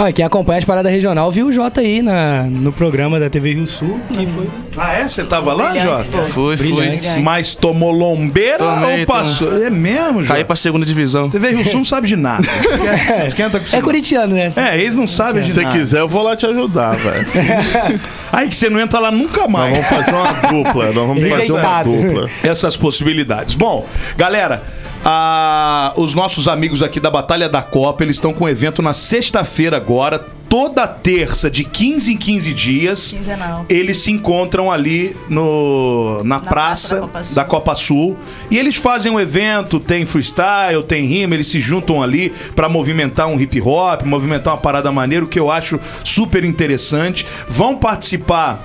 Olha, 0.00 0.12
quem 0.12 0.24
acompanha 0.24 0.58
as 0.60 0.64
paradas 0.64 0.92
regional 0.92 1.28
viu 1.32 1.48
o 1.48 1.52
Jota 1.52 1.80
aí 1.80 2.00
na, 2.02 2.44
no 2.44 2.70
programa 2.72 3.18
da 3.18 3.28
TV 3.28 3.54
Rio 3.54 3.66
Sul, 3.66 3.98
que 4.08 4.24
foi 4.28 4.46
Ah, 4.76 4.92
é? 4.94 5.08
Você 5.08 5.24
tava 5.24 5.52
lá, 5.52 5.70
Brilhante, 5.70 6.04
Jota? 6.04 6.56
Brilhante. 6.56 7.08
foi. 7.08 7.20
Mas 7.20 7.54
tomou 7.56 7.90
lombeira 7.90 8.58
Tomei, 8.58 9.00
ou 9.00 9.06
passou? 9.06 9.60
É 9.60 9.68
mesmo, 9.68 10.20
Jota? 10.22 10.34
Caí 10.34 10.44
pra 10.44 10.54
segunda 10.54 10.86
divisão. 10.86 11.28
Você 11.28 11.40
veio 11.40 11.58
o 11.58 11.64
Sul 11.64 11.78
não 11.78 11.84
sabe 11.84 12.06
de 12.06 12.14
nada. 12.14 12.46
Esquenta- 12.46 13.26
Esquenta 13.26 13.58
com 13.58 13.64
isso. 13.66 13.74
É 13.76 13.80
corintiano, 13.82 14.36
né? 14.36 14.52
É, 14.54 14.76
eles 14.78 14.94
não 14.94 15.08
sabem 15.08 15.42
de 15.42 15.48
Se 15.48 15.54
você 15.54 15.62
nada. 15.62 15.76
quiser, 15.76 15.98
eu 15.98 16.08
vou 16.08 16.22
lá 16.22 16.36
te 16.36 16.46
ajudar, 16.46 16.94
velho. 16.96 17.26
Aí 18.32 18.48
que 18.48 18.54
você 18.54 18.68
não 18.70 18.78
entra 18.78 19.00
lá 19.00 19.10
nunca 19.10 19.40
Nós 19.42 19.50
mais. 19.50 19.72
vamos 19.72 19.88
fazer 19.88 20.12
uma 20.14 20.32
dupla. 20.32 20.84
Nós 20.92 20.94
vamos 20.94 21.22
fazer 21.28 21.32
uma 21.32 21.38
Rejeitado. 21.60 21.90
dupla. 21.90 22.30
essas 22.44 22.76
possibilidades. 22.76 23.56
Bom, 23.56 23.84
galera, 24.16 24.62
a- 25.10 25.94
os 25.96 26.12
nossos 26.14 26.46
amigos 26.46 26.82
aqui 26.82 27.00
da 27.00 27.10
Batalha 27.10 27.48
da 27.48 27.62
Copa, 27.62 28.04
eles 28.04 28.16
estão 28.16 28.34
com 28.34 28.44
um 28.44 28.48
evento 28.48 28.82
na 28.82 28.92
sexta-feira 28.92 29.74
agora, 29.78 30.18
toda 30.50 30.86
terça, 30.86 31.50
de 31.50 31.64
15 31.64 32.12
em 32.12 32.16
15 32.18 32.52
dias. 32.52 33.08
Quinzenal. 33.12 33.64
Eles 33.70 33.96
se 34.00 34.10
encontram 34.10 34.70
ali 34.70 35.16
no, 35.30 36.22
na, 36.24 36.40
praça, 36.40 36.96
praça 36.96 37.00
da 37.00 37.00
Copa 37.06 37.22
Sul. 37.24 37.34
da 37.36 37.44
Copa 37.44 37.74
Sul. 37.74 38.16
E 38.50 38.58
eles 38.58 38.76
fazem 38.76 39.10
um 39.10 39.18
evento, 39.18 39.80
tem 39.80 40.04
freestyle, 40.04 40.82
tem 40.86 41.06
rima, 41.06 41.34
eles 41.34 41.46
se 41.46 41.58
juntam 41.58 42.02
ali 42.02 42.30
pra 42.54 42.68
movimentar 42.68 43.28
um 43.28 43.40
hip 43.40 43.62
hop, 43.62 44.02
movimentar 44.04 44.52
uma 44.52 44.60
parada 44.60 44.92
maneira, 44.92 45.24
o 45.24 45.28
que 45.28 45.40
eu 45.40 45.50
acho 45.50 45.80
super 46.04 46.44
interessante. 46.44 47.24
Vão 47.48 47.74
participar 47.76 48.62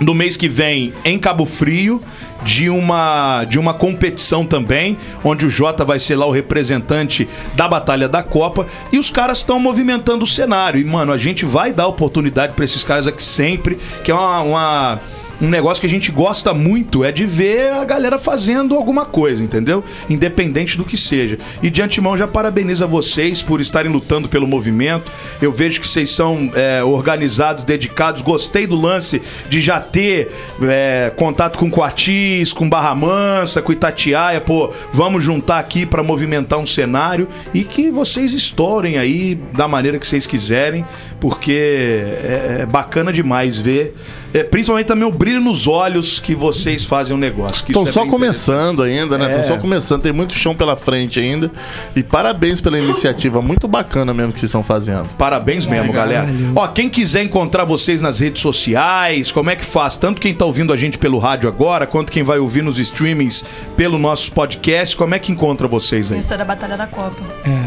no 0.00 0.14
mês 0.14 0.36
que 0.36 0.48
vem 0.48 0.92
em 1.04 1.18
Cabo 1.18 1.46
Frio 1.46 2.00
de 2.44 2.68
uma 2.68 3.44
de 3.48 3.58
uma 3.58 3.72
competição 3.74 4.44
também, 4.44 4.96
onde 5.24 5.46
o 5.46 5.50
Jota 5.50 5.84
vai 5.84 5.98
ser 5.98 6.16
lá 6.16 6.26
o 6.26 6.30
representante 6.30 7.28
da 7.54 7.68
Batalha 7.68 8.08
da 8.08 8.22
Copa 8.22 8.66
e 8.92 8.98
os 8.98 9.10
caras 9.10 9.38
estão 9.38 9.58
movimentando 9.60 10.24
o 10.24 10.26
cenário. 10.26 10.80
E 10.80 10.84
mano, 10.84 11.12
a 11.12 11.18
gente 11.18 11.44
vai 11.44 11.72
dar 11.72 11.86
oportunidade 11.86 12.54
pra 12.54 12.64
esses 12.64 12.82
caras 12.84 13.06
aqui 13.06 13.22
sempre, 13.22 13.78
que 14.04 14.10
é 14.10 14.14
uma, 14.14 14.40
uma- 14.42 15.00
um 15.42 15.48
negócio 15.48 15.80
que 15.80 15.86
a 15.88 15.90
gente 15.90 16.12
gosta 16.12 16.54
muito 16.54 17.02
é 17.04 17.10
de 17.10 17.26
ver 17.26 17.72
a 17.72 17.84
galera 17.84 18.16
fazendo 18.16 18.76
alguma 18.76 19.04
coisa, 19.04 19.42
entendeu? 19.42 19.82
Independente 20.08 20.78
do 20.78 20.84
que 20.84 20.96
seja. 20.96 21.36
E 21.60 21.68
de 21.68 21.82
antemão 21.82 22.16
já 22.16 22.28
parabenizo 22.28 22.84
a 22.84 22.86
vocês 22.86 23.42
por 23.42 23.60
estarem 23.60 23.90
lutando 23.90 24.28
pelo 24.28 24.46
movimento. 24.46 25.10
Eu 25.40 25.50
vejo 25.50 25.80
que 25.80 25.88
vocês 25.88 26.10
são 26.10 26.48
é, 26.54 26.84
organizados, 26.84 27.64
dedicados. 27.64 28.22
Gostei 28.22 28.68
do 28.68 28.76
lance 28.76 29.20
de 29.48 29.60
já 29.60 29.80
ter 29.80 30.30
é, 30.62 31.12
contato 31.16 31.58
com 31.58 31.68
Coatis, 31.68 32.52
com 32.52 32.70
Barra 32.70 32.94
Mansa, 32.94 33.60
com 33.60 33.72
Itatiaia. 33.72 34.40
Pô, 34.40 34.72
vamos 34.92 35.24
juntar 35.24 35.58
aqui 35.58 35.84
para 35.84 36.04
movimentar 36.04 36.60
um 36.60 36.66
cenário 36.66 37.26
e 37.52 37.64
que 37.64 37.90
vocês 37.90 38.32
estourem 38.32 38.96
aí 38.96 39.34
da 39.52 39.66
maneira 39.66 39.98
que 39.98 40.06
vocês 40.06 40.24
quiserem, 40.24 40.84
porque 41.22 41.52
é, 41.52 42.56
é 42.62 42.66
bacana 42.66 43.12
demais 43.12 43.56
ver. 43.56 43.94
é, 44.34 44.42
principalmente 44.42 44.86
também 44.86 45.06
o 45.06 45.10
brilho 45.12 45.40
nos 45.40 45.68
olhos 45.68 46.18
que 46.18 46.34
vocês 46.34 46.84
fazem 46.84 47.14
o 47.14 47.18
negócio. 47.18 47.64
Estão 47.68 47.84
é 47.84 47.92
só 47.92 48.06
começando 48.06 48.82
ainda, 48.82 49.16
né? 49.16 49.26
Estão 49.26 49.40
É. 49.42 49.44
só 49.44 49.56
começando, 49.58 50.02
tem 50.02 50.12
muito 50.12 50.34
chão 50.34 50.52
pela 50.54 50.74
frente 50.74 51.20
ainda. 51.20 51.48
E 51.94 52.02
parabéns 52.02 52.60
pela 52.60 52.76
iniciativa, 52.78 53.40
muito 53.40 53.68
bacana 53.68 54.12
mesmo 54.12 54.32
que 54.32 54.40
vocês 54.40 54.48
estão 54.48 54.64
fazendo. 54.64 55.04
Parabéns 55.16 55.64
mesmo, 55.66 55.92
galera. 55.92 56.26
Ó, 56.56 56.66
quem 56.66 56.88
quiser 56.88 57.22
encontrar 57.22 57.64
vocês 57.64 58.00
nas 58.00 58.18
redes 58.20 58.42
sociais, 58.42 59.30
como 59.30 59.48
é 59.50 59.54
que 59.54 59.64
faz? 59.64 59.96
Tanto 59.96 60.20
quem 60.20 60.34
tá 60.34 60.44
ouvindo 60.44 60.72
a 60.72 60.76
gente 60.76 60.98
pelo 60.98 61.18
rádio 61.18 61.48
agora, 61.48 61.86
quanto 61.86 62.10
quem 62.10 62.22
vai 62.24 62.38
ouvir 62.40 62.62
nos 62.62 62.78
streamings 62.80 63.44
pelo 63.76 63.98
nosso 63.98 64.32
podcast, 64.32 64.96
como 64.96 65.14
é 65.14 65.18
que 65.20 65.30
encontra 65.30 65.68
vocês 65.68 66.10
aí? 66.10 66.18
Isso 66.18 66.34
é 66.34 66.38
da 66.38 66.44
Batalha 66.44 66.76
da 66.76 66.86
Copa. 66.88 67.20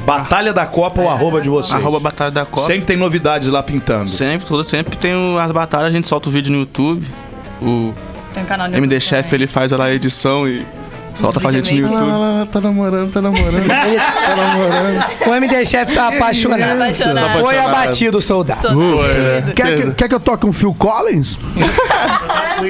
Batalha 0.06 0.52
da 0.52 0.66
Copa 0.66 1.02
ou 1.02 1.10
arroba 1.10 1.40
de 1.40 1.48
vocês? 1.48 1.74
Arroba 1.80 2.00
Batalha 2.00 2.32
da 2.32 2.46
Copa. 2.46 2.66
Sempre 2.66 2.86
tem 2.86 2.98
novidades 2.98 3.45
lá 3.52 3.62
pintando. 3.64 4.10
Sempre, 4.10 4.46
todo, 4.48 4.64
sempre 4.64 4.92
que 4.96 5.02
tem 5.02 5.14
as 5.40 5.52
batalhas, 5.52 5.88
a 5.88 5.92
gente 5.92 6.08
solta 6.08 6.30
o 6.30 6.32
vídeo 6.32 6.52
no 6.52 6.60
YouTube. 6.60 7.06
O 7.62 7.94
Tem 8.34 8.44
um 8.44 8.46
canal 8.46 8.68
no 8.68 8.76
MD 8.76 8.96
YouTube 8.96 9.02
Chef, 9.08 9.24
também. 9.24 9.36
ele 9.36 9.48
faz 9.48 9.72
lá 9.72 9.86
a 9.86 9.94
edição 9.94 10.48
e 10.48 10.66
solta 11.16 11.40
pra 11.40 11.52
gente 11.52 11.74
no. 11.74 11.80
YouTube. 11.82 11.96
Ah, 11.98 12.48
tá 12.52 12.60
namorando, 12.62 13.12
tá 13.14 13.22
namorando. 13.22 13.66
tá 13.68 14.36
namorando. 14.36 15.06
O 15.28 15.34
MD 15.36 15.66
Chef 15.66 15.94
tá 15.94 16.08
apaixonado. 16.10 16.62
Apaixonado. 16.82 17.40
Foi 17.40 17.58
abatido 17.58 18.18
o 18.18 18.22
soldado. 18.22 18.62
Sou- 18.62 19.00
Quer 19.56 19.78
que, 19.78 19.92
quer 19.92 20.10
que 20.10 20.16
eu 20.16 20.20
toque 20.20 20.46
um 20.46 20.52
Phil 20.52 20.74
Collins? 20.74 21.40
Ah, 22.28 22.62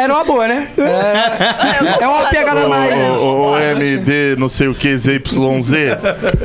Era 0.00 0.14
uma 0.14 0.24
boa, 0.24 0.48
né? 0.48 0.68
É, 0.78 2.02
é 2.02 2.08
uma 2.08 2.26
pegada 2.28 2.66
mais. 2.68 3.20
O, 3.20 3.52
o 3.52 3.58
MD, 3.58 4.36
não 4.38 4.48
sei 4.48 4.68
o 4.68 4.74
que, 4.74 4.96
ZYZ. 4.96 5.72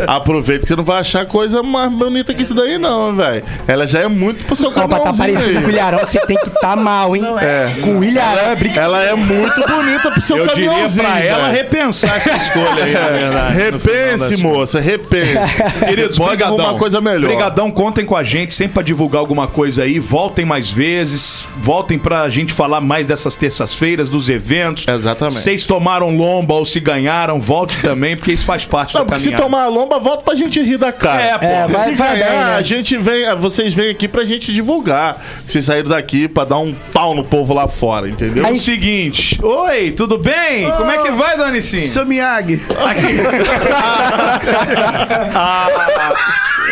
Aproveita 0.07 0.61
que 0.61 0.67
você 0.67 0.75
não 0.75 0.83
vai 0.83 0.99
achar 0.99 1.25
coisa 1.25 1.63
mais 1.63 1.89
bonita 1.91 2.33
que 2.33 2.43
isso 2.43 2.53
daí, 2.53 2.77
não, 2.77 3.15
velho. 3.15 3.43
Ela 3.67 3.87
já 3.87 4.01
é 4.01 4.07
muito 4.07 4.45
pro 4.45 4.55
seu 4.55 4.71
pra 4.71 4.87
tá 4.87 5.13
parecendo 5.13 5.61
com 5.61 5.67
o 5.67 5.71
Ilharão, 5.71 5.99
você 5.99 6.19
tem 6.25 6.37
que 6.37 6.49
tá 6.49 6.75
mal, 6.75 7.15
hein? 7.15 7.25
É. 7.41 7.81
Com 7.81 7.99
o 7.99 8.03
Ilharão 8.03 8.51
é 8.51 8.55
brincadeira. 8.55 8.81
Ela 8.81 9.03
é 9.03 9.15
muito 9.15 9.67
bonita 9.67 10.11
pro 10.11 10.21
seu 10.21 10.37
Eu 10.37 10.47
diria 10.47 10.89
pra 10.89 11.19
ela 11.19 11.49
velho. 11.49 11.53
repensar 11.53 12.17
essa 12.17 12.35
escolha 12.35 12.83
aí, 12.83 12.93
na 12.93 13.07
verdade. 13.07 13.53
final 13.53 13.71
das 13.71 14.21
Repense, 14.21 14.37
moça, 14.43 14.79
repense. 14.79 15.37
Queridos, 15.87 16.17
Pode 16.17 16.43
arrumar 16.43 16.75
coisa 16.75 16.99
melhor. 17.01 17.27
Brigadão, 17.27 17.71
contem 17.71 18.05
com 18.05 18.15
a 18.15 18.23
gente, 18.23 18.53
sempre 18.53 18.73
pra 18.73 18.83
divulgar 18.83 19.19
alguma 19.19 19.47
coisa 19.47 19.83
aí. 19.83 19.99
Voltem 19.99 20.45
mais 20.45 20.69
vezes, 20.69 21.45
voltem 21.57 21.97
pra 21.97 22.27
gente 22.29 22.53
falar 22.53 22.81
mais 22.81 23.05
dessa 23.05 23.21
nessas 23.21 23.37
terças-feiras, 23.41 24.09
dos 24.09 24.29
eventos. 24.29 24.87
Exatamente. 24.87 25.35
Vocês 25.39 25.65
tomaram 25.65 26.15
lomba 26.15 26.53
ou 26.53 26.65
se 26.65 26.79
ganharam, 26.79 27.41
volte 27.41 27.75
também, 27.81 28.15
porque 28.15 28.31
isso 28.31 28.45
faz 28.45 28.65
parte 28.65 28.93
Não, 28.93 29.01
da 29.01 29.05
porque 29.05 29.19
se 29.19 29.25
caminhada. 29.31 29.43
tomar 29.43 29.63
a 29.63 29.67
lomba, 29.67 29.99
volta 29.99 30.23
pra 30.23 30.35
gente 30.35 30.61
rir 30.61 30.77
da 30.77 30.91
cara. 30.93 31.21
É, 31.21 31.37
pô. 31.37 31.45
É, 31.45 31.67
vai- 31.67 31.89
se 31.89 31.95
vai 31.95 32.17
ganhar, 32.17 32.29
bem, 32.29 32.39
né? 32.45 32.55
a 32.55 32.61
gente 32.61 32.97
vem, 32.97 33.35
vocês 33.37 33.73
vêm 33.73 33.89
aqui 33.89 34.07
pra 34.07 34.23
gente 34.23 34.53
divulgar. 34.53 35.19
Vocês 35.45 35.65
saíram 35.65 35.89
daqui 35.89 36.27
pra 36.27 36.43
dar 36.45 36.59
um 36.59 36.73
pau 36.93 37.15
no 37.15 37.23
povo 37.23 37.53
lá 37.53 37.67
fora, 37.67 38.07
entendeu? 38.07 38.45
É 38.45 38.51
o 38.51 38.57
seguinte. 38.57 39.39
Oi, 39.43 39.91
tudo 39.91 40.17
bem? 40.19 40.69
Como 40.77 40.91
é 40.91 40.99
que 40.99 41.11
vai, 41.11 41.35
Dona 41.37 41.59
Sim? 41.61 41.79
Seu 41.81 42.05
Miyagi. 42.05 42.61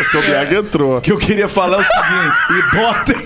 O 0.00 0.04
seu 0.10 0.22
Biag 0.22 0.54
entrou. 0.54 0.96
O 0.96 1.00
que 1.00 1.12
eu 1.12 1.18
queria 1.18 1.46
falar 1.48 1.76
é 1.76 1.80
o 1.80 1.84
seguinte. 1.84 2.36
E 2.50 2.62
botem. 2.76 3.16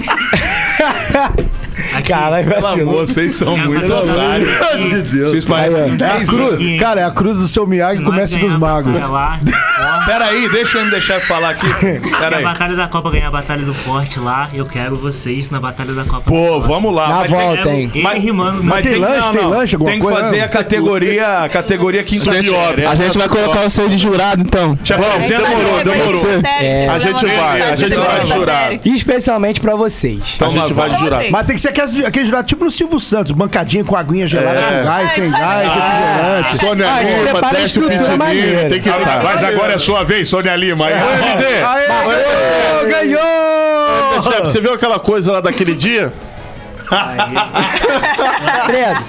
Caralho, 2.03 2.49
Pelo 2.49 2.61
vacilou. 2.61 2.95
amor, 2.95 3.07
vocês 3.07 3.37
são 3.37 3.57
muito 3.57 3.93
otários. 3.93 4.49
de 4.91 5.03
Deus. 5.03 5.31
Vocês 5.31 5.45
parecem 5.45 5.81
É 5.81 5.85
a 5.85 6.15
10 6.17 6.29
cruz, 6.29 6.81
cara, 6.81 7.01
é 7.01 7.05
a 7.05 7.11
cruz 7.11 7.37
do 7.37 7.49
seu 7.49 7.67
Miyagi 7.67 8.03
começa 8.03 8.37
dos 8.39 8.59
magos. 8.59 8.93
Lá, 8.95 9.39
Peraí, 10.07 10.49
deixa 10.51 10.79
eu 10.79 10.85
me 10.85 10.91
deixar 10.91 11.21
falar 11.21 11.51
aqui. 11.51 11.67
se 11.81 12.35
a. 12.35 12.41
Batalha 12.43 12.77
da 12.77 12.89
Copa 12.89 13.11
ganhar 13.11 13.29
a 13.29 13.31
Batalha 13.31 13.65
do 13.65 13.73
Forte 13.73 14.19
lá, 14.19 14.51
eu 14.53 14.67
quero 14.67 14.97
vocês 14.97 15.49
na 15.51 15.59
Batalha 15.61 15.93
da 15.95 16.05
Copa. 16.05 16.23
Pô, 16.31 16.61
vamos 16.61 16.95
lá. 16.95 17.09
Na 17.09 17.15
Mas 17.17 17.31
volta, 17.31 17.57
Quero 17.63 17.71
hein? 17.71 17.91
Mas- 18.03 18.23
rimando. 18.23 18.63
Mas 18.63 18.83
tem 18.87 18.97
lanche, 18.97 19.31
tem 19.31 19.47
lanche, 19.47 19.75
alguma 19.77 19.91
Tem 19.91 20.01
que 20.01 20.07
coisa, 20.07 20.21
fazer 20.25 20.39
não? 20.39 20.45
a 20.45 20.49
categoria, 20.49 21.39
a 21.45 21.49
categoria 21.49 22.03
quinta 22.03 22.31
A 22.31 22.35
gente, 22.35 22.51
série. 22.51 22.87
a 22.87 22.95
gente 22.95 23.17
vai 23.19 23.29
colocar 23.29 23.63
você 23.63 23.89
de 23.89 23.97
jurado, 23.97 24.43
então. 24.43 24.77
Te 24.77 24.93
apresenta, 24.93 25.43
demorou, 25.43 25.85
demorou. 25.85 26.41
É. 26.61 26.89
A 26.89 26.99
gente 26.99 27.25
vai, 27.27 27.63
a 27.63 27.75
gente 27.77 27.95
vai 27.95 28.27
jurar. 28.27 28.73
Especialmente 28.85 29.61
pra 29.61 29.75
vocês. 29.75 30.21
a 30.41 30.51
gente 30.51 30.73
vai 30.73 30.95
jurar. 30.97 31.19
vocês. 31.21 31.31
Mas 31.33 31.47
tem 31.47 31.55
que 31.57 31.61
ser 31.63 31.73
aquele, 31.85 32.07
aquele 32.07 32.27
jurado 32.27 32.47
tipo 32.47 32.65
no 32.65 32.71
Silvio 32.71 32.99
Santos, 33.01 33.33
bancadinha 33.33 33.85
com 33.85 33.97
aguinha 33.97 34.27
gelada, 34.27 34.59
É. 34.59 34.79
com 34.79 34.85
gás, 34.85 35.05
Ah, 35.11 35.15
sem 35.15 35.31
gás, 35.31 35.43
vai 35.43 35.65
refrigerante. 35.65 36.59
Sônia 36.59 36.87
Ah, 36.89 37.03
Lima, 37.03 37.51
desce 37.53 37.79
o 37.79 38.17
maneira. 38.19 38.69
tem 38.69 38.81
que. 38.81 38.89
Mas 38.91 39.43
agora 39.45 39.75
é 39.75 39.79
sua 39.79 40.05
vez, 40.05 40.29
Sônia 40.29 40.55
Lima. 40.57 40.87
Aí, 40.87 40.93
MD. 40.95 41.47
Aê, 41.65 41.87
aê, 41.87 42.87
ganhou! 42.91 44.23
Chefe, 44.23 44.43
você 44.43 44.61
viu 44.61 44.73
aquela 44.73 44.99
coisa 44.99 45.33
lá 45.33 45.41
daquele 45.41 45.75
dia? 45.75 46.13
Credo. 48.67 49.05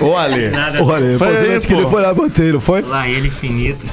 Ô, 0.00 0.16
Ale. 0.16 0.50
Olha, 0.80 1.18
Foi 1.18 1.32
fazer 1.34 1.50
aí, 1.50 1.56
isso 1.56 1.66
que 1.66 1.74
pô. 1.74 1.80
ele 1.80 1.88
foi 1.90 2.02
lá 2.02 2.14
botei, 2.14 2.52
não 2.52 2.60
foi? 2.60 2.82
Lá 2.82 3.08
ele 3.08 3.28
infinito. 3.28 3.86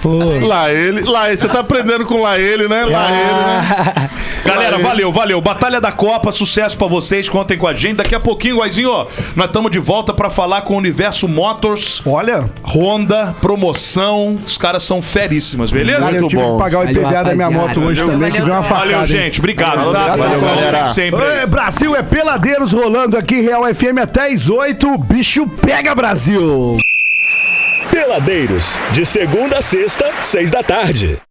Lá 0.45 0.71
ele, 0.71 1.02
lá 1.02 1.28
ele. 1.30 1.38
Você 1.38 1.47
tá 1.47 1.60
aprendendo 1.60 2.06
com 2.06 2.21
lá 2.21 2.38
ele, 2.39 2.67
né? 2.67 2.86
Lá 2.86 3.08
ele, 3.10 3.34
né? 3.34 4.10
Galera, 4.45 4.71
Valeu. 4.71 4.84
valeu, 4.88 5.12
valeu. 5.12 5.41
Batalha 5.41 5.80
da 5.80 5.91
Copa, 5.91 6.32
sucesso 6.32 6.78
pra 6.78 6.88
vocês. 6.88 7.30
Contem 7.30 7.58
com 7.58 7.67
a 7.67 7.73
gente. 7.73 7.97
Daqui 7.97 8.13
a 8.13 8.19
pouquinho, 8.19 8.58
Guaizinho, 8.58 8.89
ó, 8.91 9.08
nós 9.36 9.47
estamos 9.47 9.71
de 9.71 9.80
volta 9.80 10.13
pra 10.13 10.30
falar 10.30 10.62
com 10.63 10.73
o 10.76 10.78
Universo 10.78 11.28
Motors, 11.28 12.02
Olha, 12.06 12.49
Honda, 12.63 13.34
promoção. 13.41 14.38
Os 14.43 14.58
caras 14.58 14.84
são 14.84 15.02
feríssimas, 15.02 15.71
beleza? 15.71 15.99
cara, 15.99 16.15
eu 16.15 16.19
Muito 16.21 16.32
tive 16.32 16.41
bom. 16.41 16.54
que 16.58 16.63
pagar 16.63 16.80
o 16.80 16.86
Valeu, 16.86 17.02
IPVA 17.02 17.23
da 17.23 17.36
minha 17.36 17.49
moto 17.52 17.80
hoje 17.80 18.02
Valeu, 18.02 18.13
também, 18.15 18.32
que 18.32 18.39
valeu, 18.39 18.45
veio 18.45 18.58
uma 18.58 18.63
facada. 18.63 18.84
Valeu, 18.86 18.99
hein? 19.02 19.08
gente. 19.08 19.39
Obrigado, 19.39 19.78
Valeu, 19.78 19.93
tá? 19.93 20.15
valeu, 20.15 20.41
galera. 20.41 20.86
Sempre. 20.88 21.45
Brasil 21.47 21.95
é 21.95 22.03
peladeiros 22.04 22.72
rolando 22.72 23.18
aqui, 23.18 23.42
Real 23.42 23.63
FM 23.74 24.00
até 24.02 24.32
às 24.32 24.50
8. 24.50 24.98
Bicho 24.98 25.48
pega 25.48 25.96
Brasil! 25.96 26.78
Peladeiros, 27.92 28.76
de 28.92 29.06
segunda 29.06 29.60
a 29.60 29.62
sexta, 29.62 30.12
seis 30.22 30.50
da 30.50 30.63
tarde. 30.63 31.22